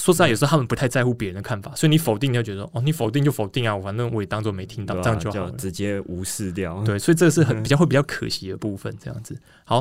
[0.00, 6.82] 说实在，有时候他们不太在乎别人的看法，所以你否定，你就觉得哦，你否定就否定啊，反正我也当做没听到，这样就好了，直接无视掉。
[6.84, 9.38] 对，所以这个是很 比较会比较可惜的部分，这样子。
[9.64, 9.78] 好，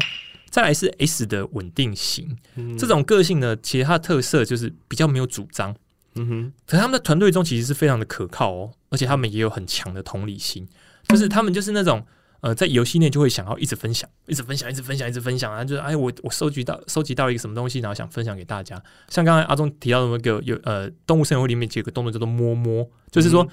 [0.50, 2.38] 再来是 S 的稳定型，
[2.78, 5.74] 这种个性呢，其实它的特色就是比较没有主张，
[6.16, 10.68] 嗯哼，可他们的团队中其实是非常的可靠哦，而且他们也有很强的同理心，
[11.08, 12.06] 就是他们就是那种。
[12.42, 15.64] 呃，在游戏内就会想要一直分享，一直分享，一直分享，一直分享啊！
[15.64, 18.82] 就是哎，我我收集到收集到一个什么东西，然后想分享给大家。
[19.10, 23.46] 像刚才阿忠提到的那个有呃，动物生活里面有个动作叫做摸摸，就是说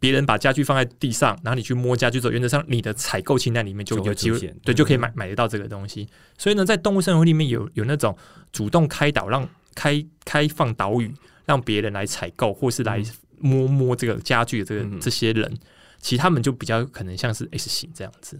[0.00, 6.08] 别人把家具放在地上，然后你去摸家具之后，原则上你的采购清单里面就有机会，对，就可以买买得到这个东西。
[6.36, 8.16] 所以呢，在动物生活里面有有那种
[8.50, 13.00] 主动开导，让开开放岛屿，让别人来采购或是来
[13.38, 15.56] 摸摸这个家具的这个这些人。
[16.02, 18.36] 其他们就比较可能像是 S 型这样子，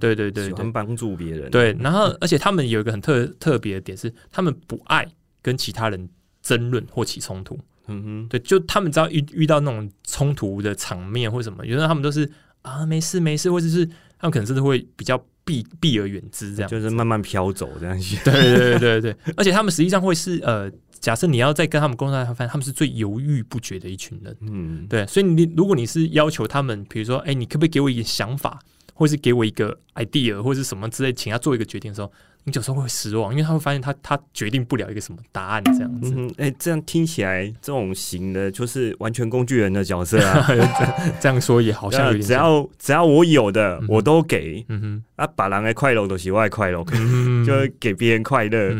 [0.00, 1.48] 对对对，喜欢帮助别人。
[1.50, 5.06] 对，然后而且他们有一个很特特别的点是，他们不爱
[5.40, 6.08] 跟其他人
[6.42, 7.56] 争论或起冲突。
[7.86, 12.28] 嗯哼，对，就他们只要遇遇到那种冲突的场面或什么，有时候他们都是
[12.62, 17.96] 啊没事没事，或者是他们可能甚至会比较避避而远之，这样就是慢慢飘走这样。
[18.24, 20.70] 对对对对对，而且他们实际上会是呃。
[21.00, 24.36] 假设你要再跟他们沟通，他发现他们是最犹豫不决的一群人。
[24.40, 28.58] 嗯，对，所以你如果你是要求他们，比如说，哎，你可不可以给我一点想法，
[28.94, 32.10] 或是给我一个 idea，或是什么之类，请他做一个决定的时候，
[32.44, 36.14] 你有时候会失望，因为他会发现他他决定不了一个什么答案这样子。
[36.38, 40.46] 哎，这样听起来，这种型的就是完全工具人的角色啊。
[41.20, 44.64] 这样说也好像有点，只要只要我有的我都给。
[44.68, 46.82] 嗯哼，啊，把人的快乐都喜外快乐，
[47.46, 48.74] 就给别人快乐。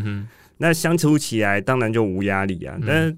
[0.59, 2.77] 那相处起来当然就无压力啊。
[2.85, 3.17] 但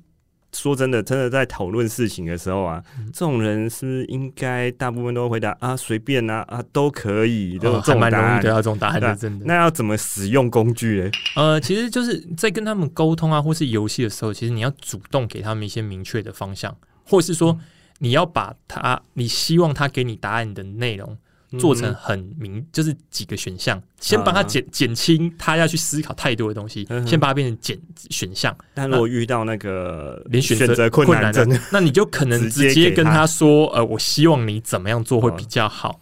[0.54, 9.46] 说真的，真的在讨论事情的时候啊，这种人是应该大部分都回答啊，随便啊啊都可以，这种蛮容易得到这种答案的，真的。
[9.46, 11.12] 那要怎么使用工具呢？
[11.38, 16.76] 呃，其实就是在跟他们沟通啊，或是游戏的时候，其实你要主动给他们一些明确的方向，
[17.06, 17.58] 或是说
[18.00, 21.18] 你要把他你希望他给你答案的内容。
[21.60, 27.78] 做成很明，就是几个选项，先帮他减减轻他要去思考太多的东西，先把它变成减
[28.10, 28.56] 选项。
[28.74, 36.00] 但如果遇到那个连选择困难症， 那你就可能直接跟他说：“呃，我希望你怎么样做会比较好。”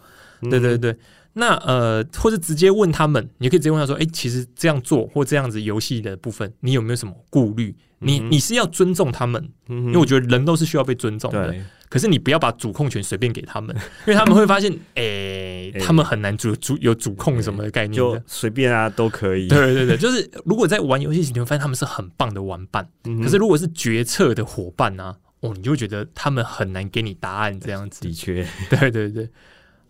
[0.50, 0.96] 对对对。
[1.34, 7.76] 那呃，或者直接问他们，你可以直接问他说：“哎，其实这样做或这样子游戏的部分，你有没有什么顾虑？
[8.00, 11.54] 你你是要尊重他们，因为我觉得人都是需要被尊重的。
[11.90, 13.76] 可是你不要把主控权随便给他们，
[14.06, 19.48] 因为他们会发现，哎，他们很难主主有主控什么的概念，就随便啊都可以。
[19.48, 22.88] 对对对， 就是如果在玩游戏时，你会发现他们是很棒的玩伴。
[23.24, 25.16] 可是如果是决策的伙伴呢？
[25.42, 28.02] 哦，你就觉得他们很难给你答案这样子。
[28.02, 29.30] 的确，对 对对。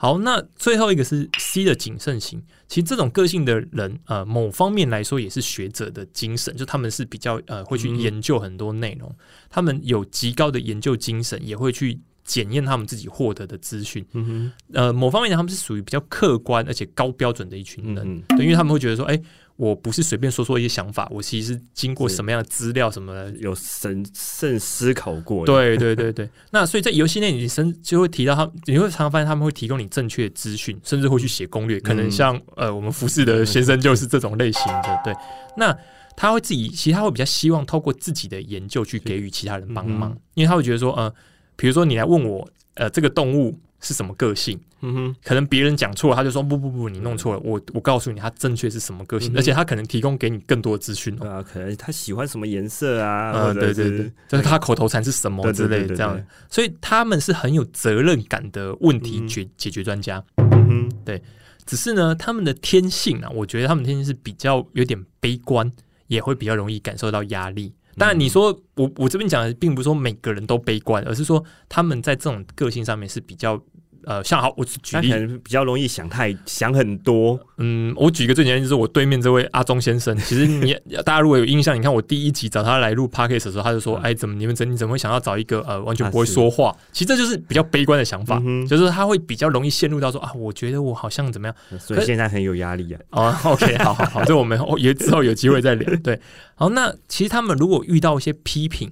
[0.01, 2.41] 好，那最后一个是 C 的谨慎型。
[2.69, 9.13] 其实这种个性的人，呃，某方面来说也是学者的精神，就他们是比较呃会去研究很多内容，
[9.49, 14.05] 他们有极高的研究精神，也会去检验他们自己获得的资讯。
[14.13, 19.21] 嗯哼，呃，某方面他们是属于比较客观而且高标准的一群人，对，因为他们会觉得说，哎。
[19.59, 25.45] 我不是随便说说一些想法，我其实经过什么样的资料什么有审慎思考过。
[25.45, 31.77] 对对对对， 那所以在游戏内，你生就会提到他，你会常常发现他们会提供你正确的资讯，甚至会去写攻略。
[31.81, 35.01] 可能像呃，我们服侍的先生就是这种类型的。
[35.03, 35.13] 对，
[35.57, 35.77] 那
[36.15, 41.13] 他会自己，其实他会比较希望透过自己的研究去给予其他人帮忙，因为他会觉得说，呃，
[41.57, 43.59] 比如说你来问我，呃，这个动物。
[43.79, 44.59] 是什么个性？
[44.81, 47.39] 嗯哼，可能别人讲错了，他就说不不不，你弄错了。
[47.43, 51.13] 我我告诉你，他正确是什么个性，而且他可能提供给你更多的资讯。
[51.21, 53.31] 啊，可能他喜欢什么颜色啊？
[53.33, 56.17] 呃，对对对，就是他口头禅是什么之类的这样。
[56.49, 60.23] 所以他们是很有责任感的问题解解决专家。
[60.37, 61.21] 嗯哼，对。
[61.65, 65.69] 只是呢，他们的天性啊，我觉得他们天性是比较有点悲观，
[66.07, 67.73] 也会比较容易感受到压力。
[67.97, 73.61] 当然，你说我我这边讲的，并不是说每个人都悲观，而是说他们在这种个性上面是比较。
[74.05, 75.11] 呃，像好，我举例，
[75.43, 77.39] 比较容易想太想很多。
[77.57, 80.15] 嗯，我举一个最简单，就是我对面这位阿忠先生。
[80.17, 80.73] 其实你
[81.05, 92.99] 大家如果有印象，你看我第一集找他来录 podcast 的时候，他就说：“哎，怎么你们怎你怎么会想要找一个呃完全不会说话？”其实这就是比较悲观的想法，就是他会比较容易陷入到说啊，我觉得我好像怎么样，所以现在很有压力啊。
[93.11, 95.95] 哦，OK，好好好，这我们也之后有机会再聊。
[96.03, 96.19] 对，
[96.55, 98.89] 好，那其实他们如果遇到一些批评。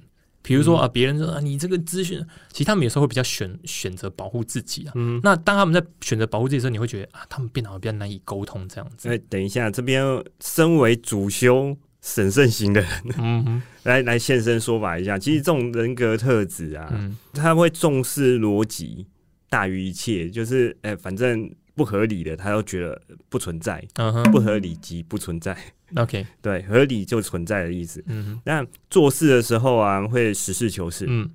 [0.48, 4.94] 比如说啊，别人说啊，你这个资讯，其实他们有时候会比较选选择保护自己啊。
[4.96, 9.10] 嗯，那当他们在选择保护自己的时候，你会觉得啊，他们变得比较难以沟通这样子。
[9.10, 15.20] 哎，等一下，这边身为主修审慎型的人，嗯，来来现身说法一下。
[15.20, 16.94] 其实这种人格特质啊，
[17.34, 19.06] 他会重视逻辑
[19.50, 23.86] 大于一切，就是哎，反正不合理的，他都觉得不存在，
[24.32, 25.58] 不合理即不存在。
[25.96, 28.04] OK，对，合理就存在的意思。
[28.08, 31.06] 嗯，那做事的时候啊，会实事求是。
[31.08, 31.30] 嗯，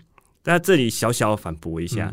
[0.45, 2.13] 那这里小小反驳一下，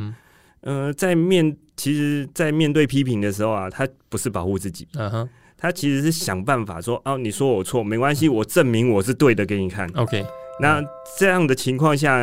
[0.61, 9.89] 呃，在面其实，在面对批评的时候啊，他不是保护自己，嗯哼，他其实是想办法说，哦，你说我错没关系，我证明我是对的给你看。
[9.95, 10.25] OK，
[10.61, 10.81] 那
[11.17, 12.17] 这样的情况下，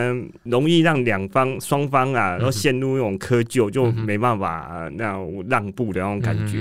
[0.44, 6.58] 容易让两方双方啊，然后陷入那种窠臼，就没办法啊那让步的那种感觉。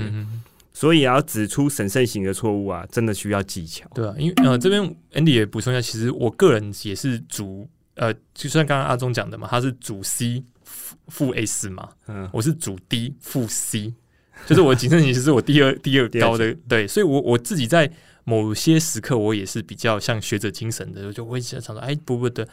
[0.76, 3.88] 所以要指出审慎型的错误啊，真的需要技巧。
[3.94, 4.82] 对啊，因为呃，这边
[5.14, 10.44] Andy 也补充一下，其实我个人也是主呃，就像刚刚阿忠讲的嘛，他是主 C
[11.08, 13.94] 负 S 嘛，嗯，我是主 D 负 C，
[14.44, 17.90] 就是我谨慎型，其实我 第二第二高的，对，所以我我自己在
[18.24, 22.46] 某些时刻，我也是比较像学者精神的，就会想说，哎，不不对，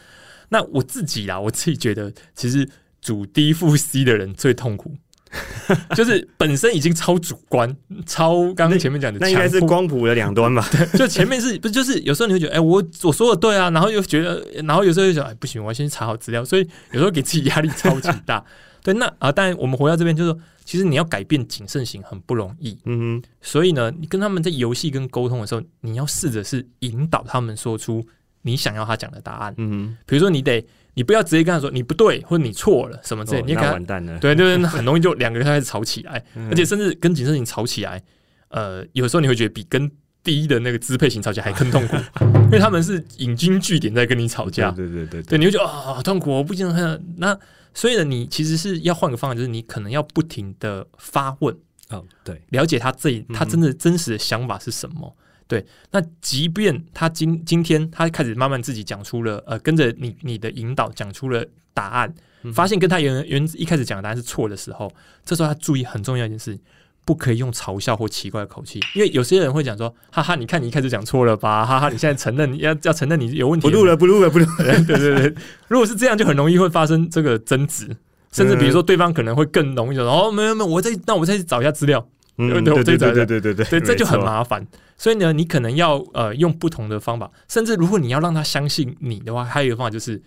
[0.47, 2.65] 那我自己啦，我自己觉得，其实
[3.01, 4.95] 主 D 负 C 的人最痛苦。
[5.95, 7.75] 就是本身已经超主观，
[8.05, 10.67] 超刚刚前面讲的，那应该是光谱的两端吧？
[10.71, 18.43] 对，就前面是 不就是有时候你会觉得，哎，我我说的对啊，然后又觉得，然后有时候又想，哎，不行，我要先查好资料，所以有时候给自己压力超级大。
[18.83, 22.77] 对，那啊，当然我们回到这边，就是说，其实你要改变谨慎型很不容易。
[22.85, 28.05] 嗯哼，所以呢，你跟他们在游戏跟沟通的时候，你要试着是引导他们说出
[28.41, 29.53] 你想要他讲的答案。
[29.57, 30.65] 嗯哼，比如说你得。
[30.95, 34.17] 你不要直接跟他说你不对或者你错了什么之类，你完蛋了。
[34.19, 38.01] 对对， 很容易就两个人开始吵起来，而且甚至跟谨慎型吵起来，
[38.49, 39.89] 呃，有时候你会觉得比跟
[40.23, 41.97] 第一的那个支配型吵架还更痛苦，
[42.45, 44.71] 因为他们是引经据典在跟你吵架。
[44.71, 47.03] 对对对对，你会觉得啊痛苦，我不经常看。
[47.17, 47.37] 那
[47.73, 51.55] 所以呢，你其实是要换个方法，就是你可能要不停的发问，
[51.89, 55.15] 哦，对，了解他这他真的真实的想法是什么。
[55.53, 61.45] 对，那即便他今今天他开始慢慢自己讲出了，呃，跟着你你的引导讲出了
[61.75, 62.11] 答案，
[62.51, 64.91] 发现跟他原原一开始讲的答案是错的时候，
[65.23, 66.57] 这时候他注意很重要一件事，
[67.05, 75.35] 不可以用嘲笑或奇怪的口气，因为有些人会讲说，哈哈，你看你一开始讲错了吧，哈哈，你现在承认你要要承认你有问题，不录了，不录了，不录， 对对对，
[75.67, 77.95] 如果是这样，就很容易会发生这个争执，
[78.31, 82.07] 甚至比如说对方可能会更容易说，哦，没有没有，我再那我再去找一下资料。
[82.37, 84.65] 嗯对对对对对对对，这就很麻烦。
[84.97, 90.21] 所以呢，你可能要呃用不同的方法，甚至如果你要让他相信你的话，还有一个方法就是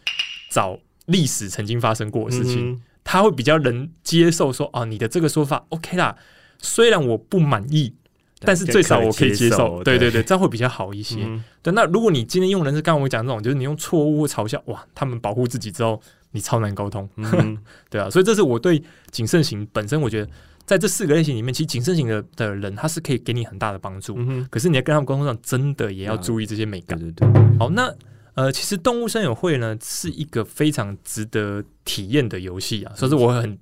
[0.51, 6.15] 找历史曾经发生过的事情，他会比较能接受说啊，你的这个说法 OK 啦。
[6.59, 7.95] 虽然我不满意，
[8.41, 9.83] 但是最少我可以接受。
[9.83, 11.17] 对对对，这样会比较好一些。
[11.63, 16.01] 对，那如果你今天用的是刚才我讲那种，就是你用错误或嘲笑，哇，他们保护自己之后，
[16.33, 17.09] 你超难沟通。
[17.91, 20.31] 对啊，所以这是我对谨慎型本身，我觉得。
[20.67, 24.19] 在这四个类型里面，其实谨慎型的的人，他是可以给你很大的帮助。
[24.51, 26.99] 可是你在跟他们沟通上，真的也要注意这些美感。
[26.99, 27.29] 对对。
[27.59, 27.89] 好，那
[28.37, 33.59] 呃，其实动物森友会呢，是一个非常值得体验的游戏啊，所以我很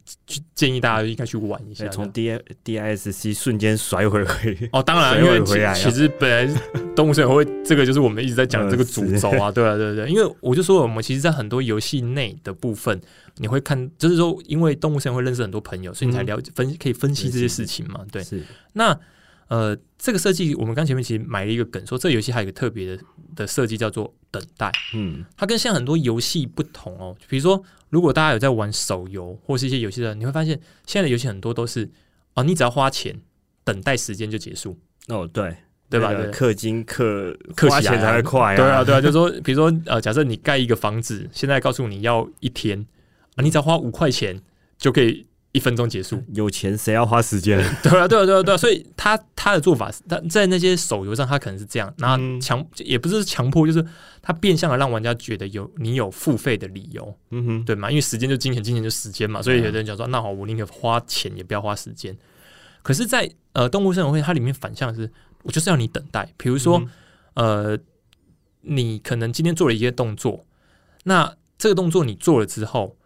[0.52, 1.86] 建议大家应该去玩一下。
[1.88, 4.68] 从 D D I S C 瞬间甩回回。
[4.72, 5.40] 哦，当然， 因为
[5.76, 6.60] 其实本来
[6.96, 10.08] 动物森友会这个就是我们一直在讲这个 主轴啊，对啊，对对。
[10.08, 13.00] 因为我就说，我们其实，在很多游戏内的部分。
[13.36, 18.04] 你会看，就是说，因为动物森会认识很多朋友，所以你才了解分可以分析这些事情嘛？
[18.10, 18.22] 对。
[18.24, 18.42] 是。
[18.72, 18.98] 那
[19.54, 23.02] 呃，这个设计，我们刚前面其实埋了一个梗，说这游戏还有一个特别的
[23.36, 24.72] 的设计，叫做等待。
[24.94, 25.24] 嗯。
[25.36, 27.16] 它跟现在很多游戏不同哦。
[27.28, 31.88] 比如说，如果大家有在玩手游或是一些游戏的，你会发现现在的游戏很多都是
[32.34, 33.14] 哦，你只要花钱，
[33.62, 34.76] 等待时间就结束。
[35.06, 35.56] 哦，对，
[35.88, 36.10] 对吧？
[36.32, 38.56] 氪金氪氪钱才会快。
[38.56, 42.84] 对啊，对啊，就是说，比如说呃，假设你盖一个房子，现在告诉你要一天。
[43.36, 44.40] 啊，你只要花五块钱
[44.78, 46.22] 就可以一分钟结束。
[46.34, 47.58] 有钱谁要花时间？
[47.82, 48.56] 对啊，对啊，对啊，对啊。
[48.58, 53.82] 所以他他的做法，他在那些手游上，他可能是这样，然后强也不是强迫，就是
[54.20, 57.88] 他变相的让玩家觉得有你有付费的理由，嗯哼，对嘛？
[57.90, 59.40] 因为时间就金钱，金钱就时间嘛。
[59.40, 62.14] 所以有的人讲说，那好，我宁可花钱也不要花时间。
[62.82, 65.10] 可是，在呃动物生活会，它里面反向是，
[65.42, 66.28] 我就是要你等待。
[66.36, 66.82] 比如说，
[67.34, 67.78] 呃。
[68.66, 70.46] 你可能今天做了一些动作，
[71.02, 72.96] 那这个动作你做了之后，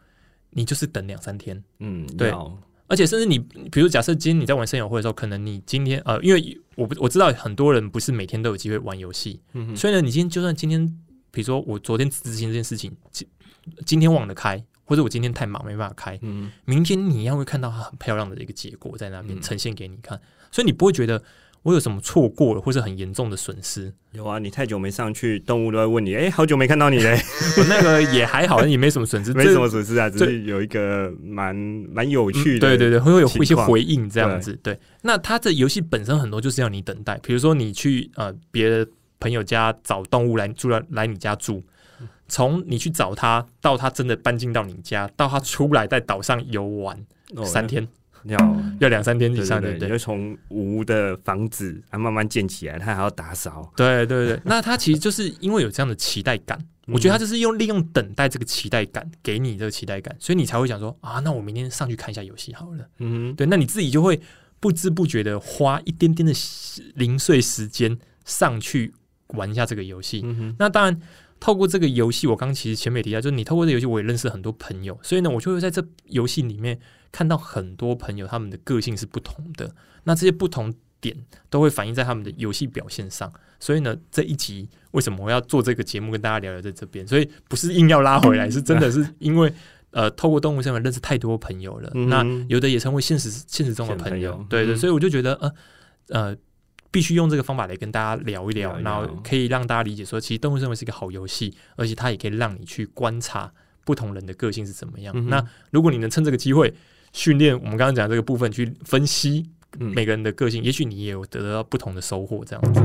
[0.51, 2.33] 你就是等两三天，嗯，对。
[2.91, 3.39] 而且甚至你，
[3.71, 10.87] 比如假设今天你在玩声友会的时候，可能你今天呃，因为我不我知道很多人不是每天都有机会玩游戏，嗯所以呢，你今天就算今天，
[11.31, 13.29] 比如说我昨天执行这件事情，今
[13.85, 19.43] 今天忘了开，或者我今天太忙没办法开，嗯明天你一样会看到它很漂亮的一个结果在那边嗯。
[19.43, 20.19] 呈现给你看，
[20.51, 21.23] 所以你不会觉得
[21.69, 23.93] 我有什么错过了，或是很严重的损失。
[24.13, 27.21] 有啊，你太久没上去，动物都会问你，哎、好久没看到你嘞，
[27.59, 31.55] 我那个也还好，也没什么损失， 没什么损失啊，只是有一个蛮
[31.93, 34.59] 蛮有趣的、嗯对对对，会有一些回应这样子。
[34.63, 38.89] 对，那它的游戏本身很多就是要你等待，比如说你去呃别的
[39.21, 41.63] 朋友家找动物来住来来你家住，
[42.29, 46.97] 从你去找他到他真的搬进到你家，到他出来在岛上游玩，
[47.35, 47.87] 哦三天
[48.25, 49.99] 要要两三天以上，对对对，对不对？
[49.99, 53.73] 就从无的房子啊慢慢建起来，他还要打扫。
[53.77, 62.89] 对对对，那他其实就是因为有这样的期待感，我觉得他就是用利用等待这个期待感给你这个期待感，所以你才会想说啊，那我明天上去看一下游戏好了。
[62.99, 64.21] 嗯对，那你自己就会
[64.61, 66.33] 不知不觉的花一点点的
[66.95, 68.93] 零碎时间上去
[69.29, 70.23] 玩一下这个游戏。
[70.25, 71.01] 嗯哼，那当然，
[71.41, 76.79] 透过这个游戏，我刚其实前面也提到，就是你透过这个游戏，我也认识很多朋友，所以呢，我就会在这游戏里面
[77.11, 79.75] 看到很多朋友他们的个性是不同的，
[80.05, 81.17] 那这些不同点
[81.49, 83.33] 都会反映在他们的游戏表现上。
[83.61, 87.07] 所以呢，这一集为什么我要做这个节目跟大家聊聊在这边？
[87.07, 89.53] 所以不是硬要拉回来，是真的是因为。
[89.91, 95.53] 呃， 透过动物身份认识太多朋友了，嗯那有的也成为现实现实中的朋友朋友，对对，嗯所以我就觉得呃
[96.09, 96.37] 呃，
[96.99, 103.49] 必须用这个方法来跟大家聊一聊，聊一然后可以让大家理解说，其实动物认为是一个好游戏，而且它也可以让你去观察
[103.85, 105.15] 不同人的个性是怎么样。
[105.17, 105.41] 嗯那
[105.71, 106.75] 如果你能趁这个机会
[107.13, 112.83] 训练我们刚刚讲这个部分去分析嗯每个人的个性，也许你也有得到不同的收获，这样子。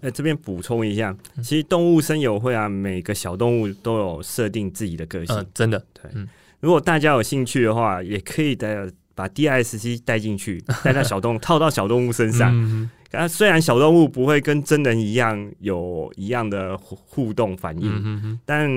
[0.00, 5.36] 那这边补充一下，嗯其实动物森友会啊，每个小动物都有设定自己的个性。
[5.36, 6.10] 嗯，真的对，
[6.58, 8.74] 如果大家有兴趣的话，也可以带
[9.14, 12.50] 把 DISC 带进去， 带到小动物套到小动物身上。
[12.54, 12.90] 嗯。
[13.12, 18.68] 啊，虽然小动物不会跟真人一样有一样的互互动反应，但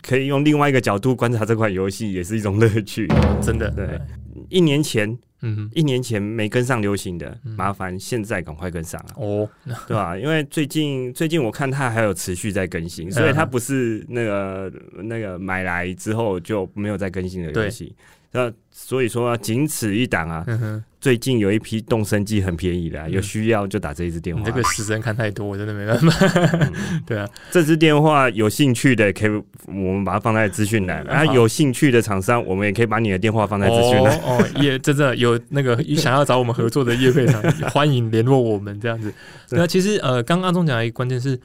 [0.00, 3.06] 可以用另外一个角度观察这款游戏，也是一种乐趣。
[3.10, 4.00] 嗯，真的，对，
[4.48, 7.52] 一年前，嗯，一年前没跟上流行的，嗯。
[7.52, 9.46] 麻烦现在赶快跟上啊，哦，
[9.86, 10.16] 对吧？
[10.16, 17.94] 因为最近最近我看它还有持续在更新，所以它不是那个那个买来之后就没有再更新的游戏。
[18.32, 20.44] 那所以说，啊仅此一档啊！
[20.46, 24.40] 嗯，最近有一批动身机很便宜的有需要就打这一支电话。
[24.40, 26.70] 你这个死神看太多，我真的没办法。
[27.04, 29.30] 对啊，这支电话有兴趣的，可以
[29.66, 31.02] 我们把它放在资讯栏。
[31.08, 34.16] 啊，有兴趣的厂商，我们也可以把你的电话放在资讯栏。
[34.20, 39.12] 哦，哦也真的有那个想要找我们合作的业配厂， 欢迎联络我们这样子。
[39.48, 41.38] 对那其实呃，刚刚阿忠讲的一个关键是。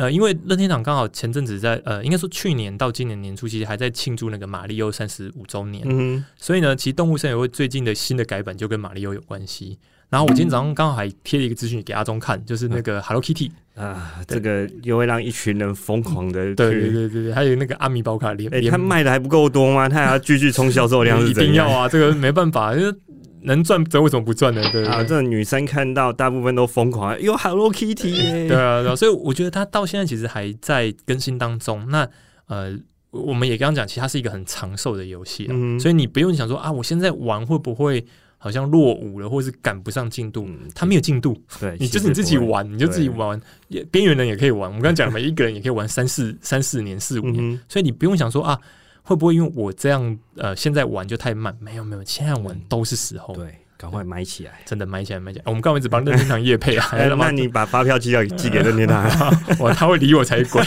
[0.00, 9.78] 呃，因为任天堂刚好前阵子在呃，应该说去年到今年年初，其实还在庆祝那个马里奥三十五周年，嗯所以呢，其实动物森友会最近的新的改版就跟马里奥有关系。
[10.08, 16.80] 然后我今天早上刚好还贴了一个资讯给阿忠看，就是那个 Hello Kitty，啊，对这个又会让一群人疯狂的对对去。
[16.90, 19.88] 对对对，还有那个阿米宝卡连，哎，连他卖的还不够多吗？
[19.88, 21.34] 他还要继续冲销售量是 一？
[21.34, 22.92] 定要啊，这个没办法，因为
[23.42, 24.62] 能赚这为什么不赚呢？
[24.70, 31.86] 对啊，这女生看到大部分都疯狂，有 Hello Kitty 耶 对啊，对啊，所以我觉得它到现在其实还在更新当中。
[31.88, 32.08] 那
[32.46, 32.76] 呃，
[33.10, 38.04] 我们也刚刚讲，其实它是一个很长寿的游戏啊，嗯所以你不用想说啊，我现在玩会不会
[38.38, 40.44] 好像落伍了，或是赶不上进度？
[40.46, 42.38] 嗯它没有进度，对，你就是你自己。
[42.38, 43.40] 玩，你就自己玩。
[43.68, 48.58] 也边缘人也可以玩，我们刚刚讲了嘛，一个人也可以玩三四三四年、四五年，嗯，所以你不用想说啊，
[49.10, 51.52] 会不会因为我这样呃现在玩就太慢？
[51.58, 54.52] 没有没有，现在玩嗯都是时候，对，赶快买起来。
[54.64, 55.44] 真的买起来买起来。
[55.48, 56.88] 我们刚刚一直帮任天堂业配啊，
[57.18, 59.02] 那你把发票寄到寄给任天堂，
[59.58, 60.62] 哇， 他会理我才鬼。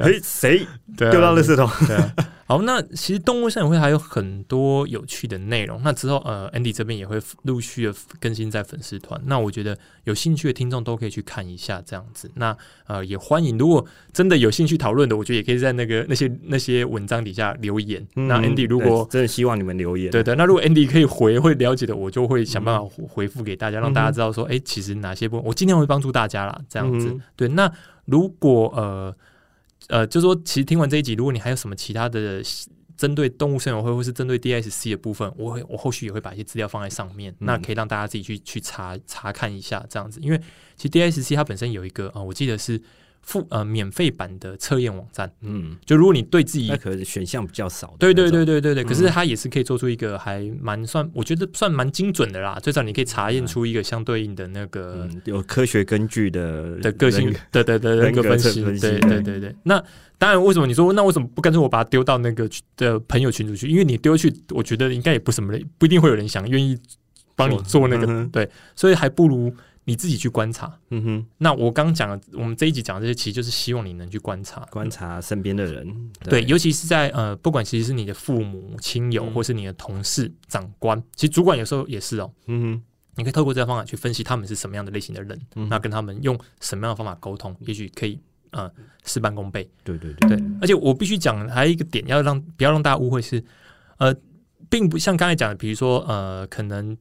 [0.00, 0.66] 哎，谁
[0.96, 1.68] 丢到垃圾桶？
[1.86, 2.14] 对啊，
[2.46, 5.80] 好，那其实动物森友会还有很多有趣的内容。
[5.82, 9.20] 那之后，呃，Andy 这边也会陆续的更新在粉丝团。
[9.26, 12.30] 那我觉得有兴趣的听众都可以去看一下这样子。
[12.34, 12.56] 那
[12.86, 18.04] 呃，也欢迎，如果真的有兴趣讨论的，我觉得也可以在那个那些 那些文章底下留言。
[18.14, 27.08] 那 Andy 如果真的希望你们留言，对对，那如果 Andy 可以回会了解的，我就会想办法回回复给大家，让大家知道说，哎、其实哪些部分我尽量会帮助大家啦，这样子。
[27.10, 27.70] 嗯对，那
[28.06, 29.14] 如果呃
[29.90, 32.42] 呃，就说其实听完这一集，如果你还有什么其他的
[32.96, 40.20] 针对动物生友会或是针对 DSC 的部分，我会我后续也会把一些资料放在上面，嗯那可以让大家自己去去查查看一下这样子。
[40.20, 40.40] 因为
[40.76, 42.80] 其实 DSC 它本身有一个啊、呃我记得是
[43.22, 45.30] 付呃免费版的测验网站。
[45.42, 52.58] 嗯，就如果你对自己那可能选项比较少，对对对对对对，可是它也是可以做出一个还蛮算，我觉得算蛮精准的啦。
[52.60, 58.62] 最少你可以查验出一个相对应的那个有科学根据的的个性对对对人格分析。
[58.62, 59.82] 对对对对，那
[60.18, 63.68] 当然为什么你说那为什么不干脆我把它丢到那个的朋友群组去？
[63.68, 66.76] 因为你丢去，我觉得应该也不什么不一定会有人想愿意
[67.36, 69.52] 帮你做那个，对，所以还不如。
[69.90, 71.26] 你自己去观察，嗯哼。
[71.38, 82.82] 那我刚讲的，我们这一集讲的这些，其实就是希望你能去观察，观察身边的人，对，尤其是在呃，不管其实是你的父母亲友，或是你的同事、长官，其实主管有时候也是哦，嗯哼。
[83.16, 85.38] 你可以透过这个方法去分析他们是什么样的类型的人，
[85.68, 88.16] 那跟他们用什么样的方法沟通，也许可以
[88.52, 88.70] 呃
[89.04, 89.68] 事半功倍。
[89.82, 90.30] 对对对。
[90.30, 93.42] 对，而且我必须讲还有一个点，要让不要让大家误会是，
[93.98, 94.14] 呃，
[94.70, 96.96] 并不像刚才讲的，比如说呃，可能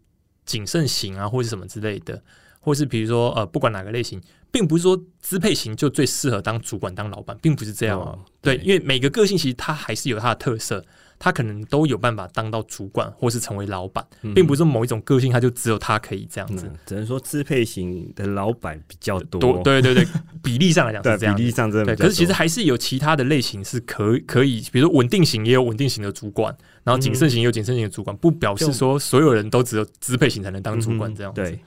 [0.46, 2.22] 谨慎型啊，或者什么之类的。
[2.70, 8.20] 或是比如说，呃，不管哪个类型，并不是说支配型就最适合当主管、当老板，并不是这样。
[8.44, 10.86] 对，因为每个个性其实它还是有它的特色，
[11.18, 14.06] 它可能都有办法当到主管，或是成为老板，
[14.36, 16.72] 并不是某一种个性它就只有它可以这样子。
[16.86, 19.64] 只能说支配型的老板比较多。
[19.64, 20.06] 对对对，
[20.44, 21.36] 比例上来讲是这样。
[21.36, 21.96] 比例上真的。
[21.96, 31.42] 可是其实还是有其他的类型是可可以，比如说稳定型也有稳定型的主管，然后谨慎型有谨慎型的主管，不表示说所有人都只有支配型才能当主管这样子。
[31.42, 31.60] 对。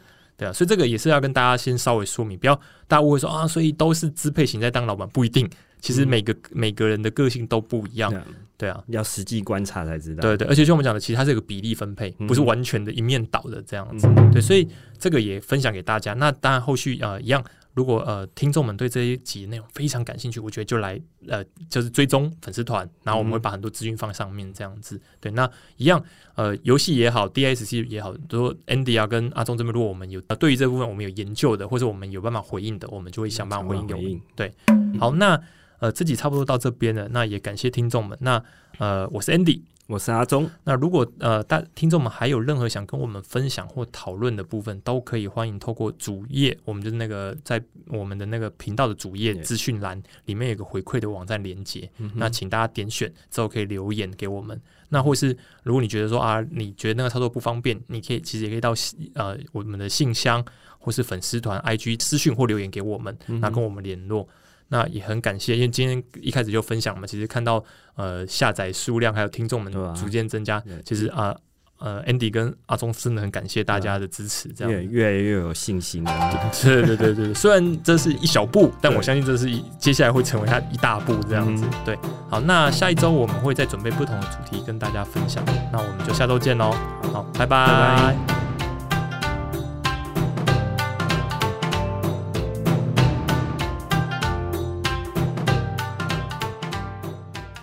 [0.43, 2.55] 对啊，所以这个也是要跟大家先稍微说明，不要
[2.89, 5.49] 大家误会说啊，所以都是支配型在当老板不一定，
[5.81, 8.13] 其实每个每个人的个性都不一样。
[8.57, 10.21] 对啊，要实际观察才知道。
[10.21, 14.09] 对对，而且就我们讲的，其实它是一个比例分配，不是完全的一面倒的这样子。
[14.33, 14.69] 对，所以
[14.99, 16.15] 这个也分享给大家。
[16.15, 17.43] 那当然后续啊一样。
[17.75, 25.01] 如果呃听众们对这一集内容非常感兴趣，我觉得就来呃就是追踪粉丝团，然后我们会把很多资讯放上面这样子。
[25.21, 26.03] 对，那一样
[26.35, 33.89] 呃游戏也好，DSC 也好，都 Andy 啊跟阿忠这边，如果我们有对于这部分我们有研究的，或者我们有办法回应的，我们就会想办法回应。
[33.89, 34.53] 回应对，
[34.99, 35.41] 好，那
[35.79, 38.17] 呃自己差不多到这边了，那也感谢听众们。
[38.21, 38.43] 那
[38.79, 39.63] 呃我是 Andy。
[39.93, 40.51] 我是阿忠。
[40.65, 54.59] 那如果呃大听众们还有任何想跟我们分享或讨论的部分，都可以欢迎透过主页，我们就是那个在我们的那个频道的主页资讯栏里面有个回馈的网站连接，那请大家点选之后可以留言给我们。
[54.89, 58.73] 那或是如果你觉得说啊，你觉得那个操作不方便，你可以其实也可以到
[59.13, 60.43] 呃我们的信箱
[60.79, 64.27] 或是粉丝团 IG 私讯或留言给我们，那跟我们联络。
[64.69, 67.63] 那也很感谢，因为今天一开始就分享嘛，其实看到
[67.95, 71.37] 呃下载数量还有听众们逐渐增加，其实啊
[71.79, 76.31] 呃 Andy 跟阿忠真的很感谢大家的支持，这样越越来越有信心了。
[76.63, 81.67] 对对对对，虽然这是一小步，但我相信这是一接下来会成为他一大步这样子。
[81.85, 81.99] 对，
[82.31, 86.71] 好，那下一周我们会再准备不同的主题跟大家分享，那我们就下周见喽。
[87.13, 88.52] 好，拜拜。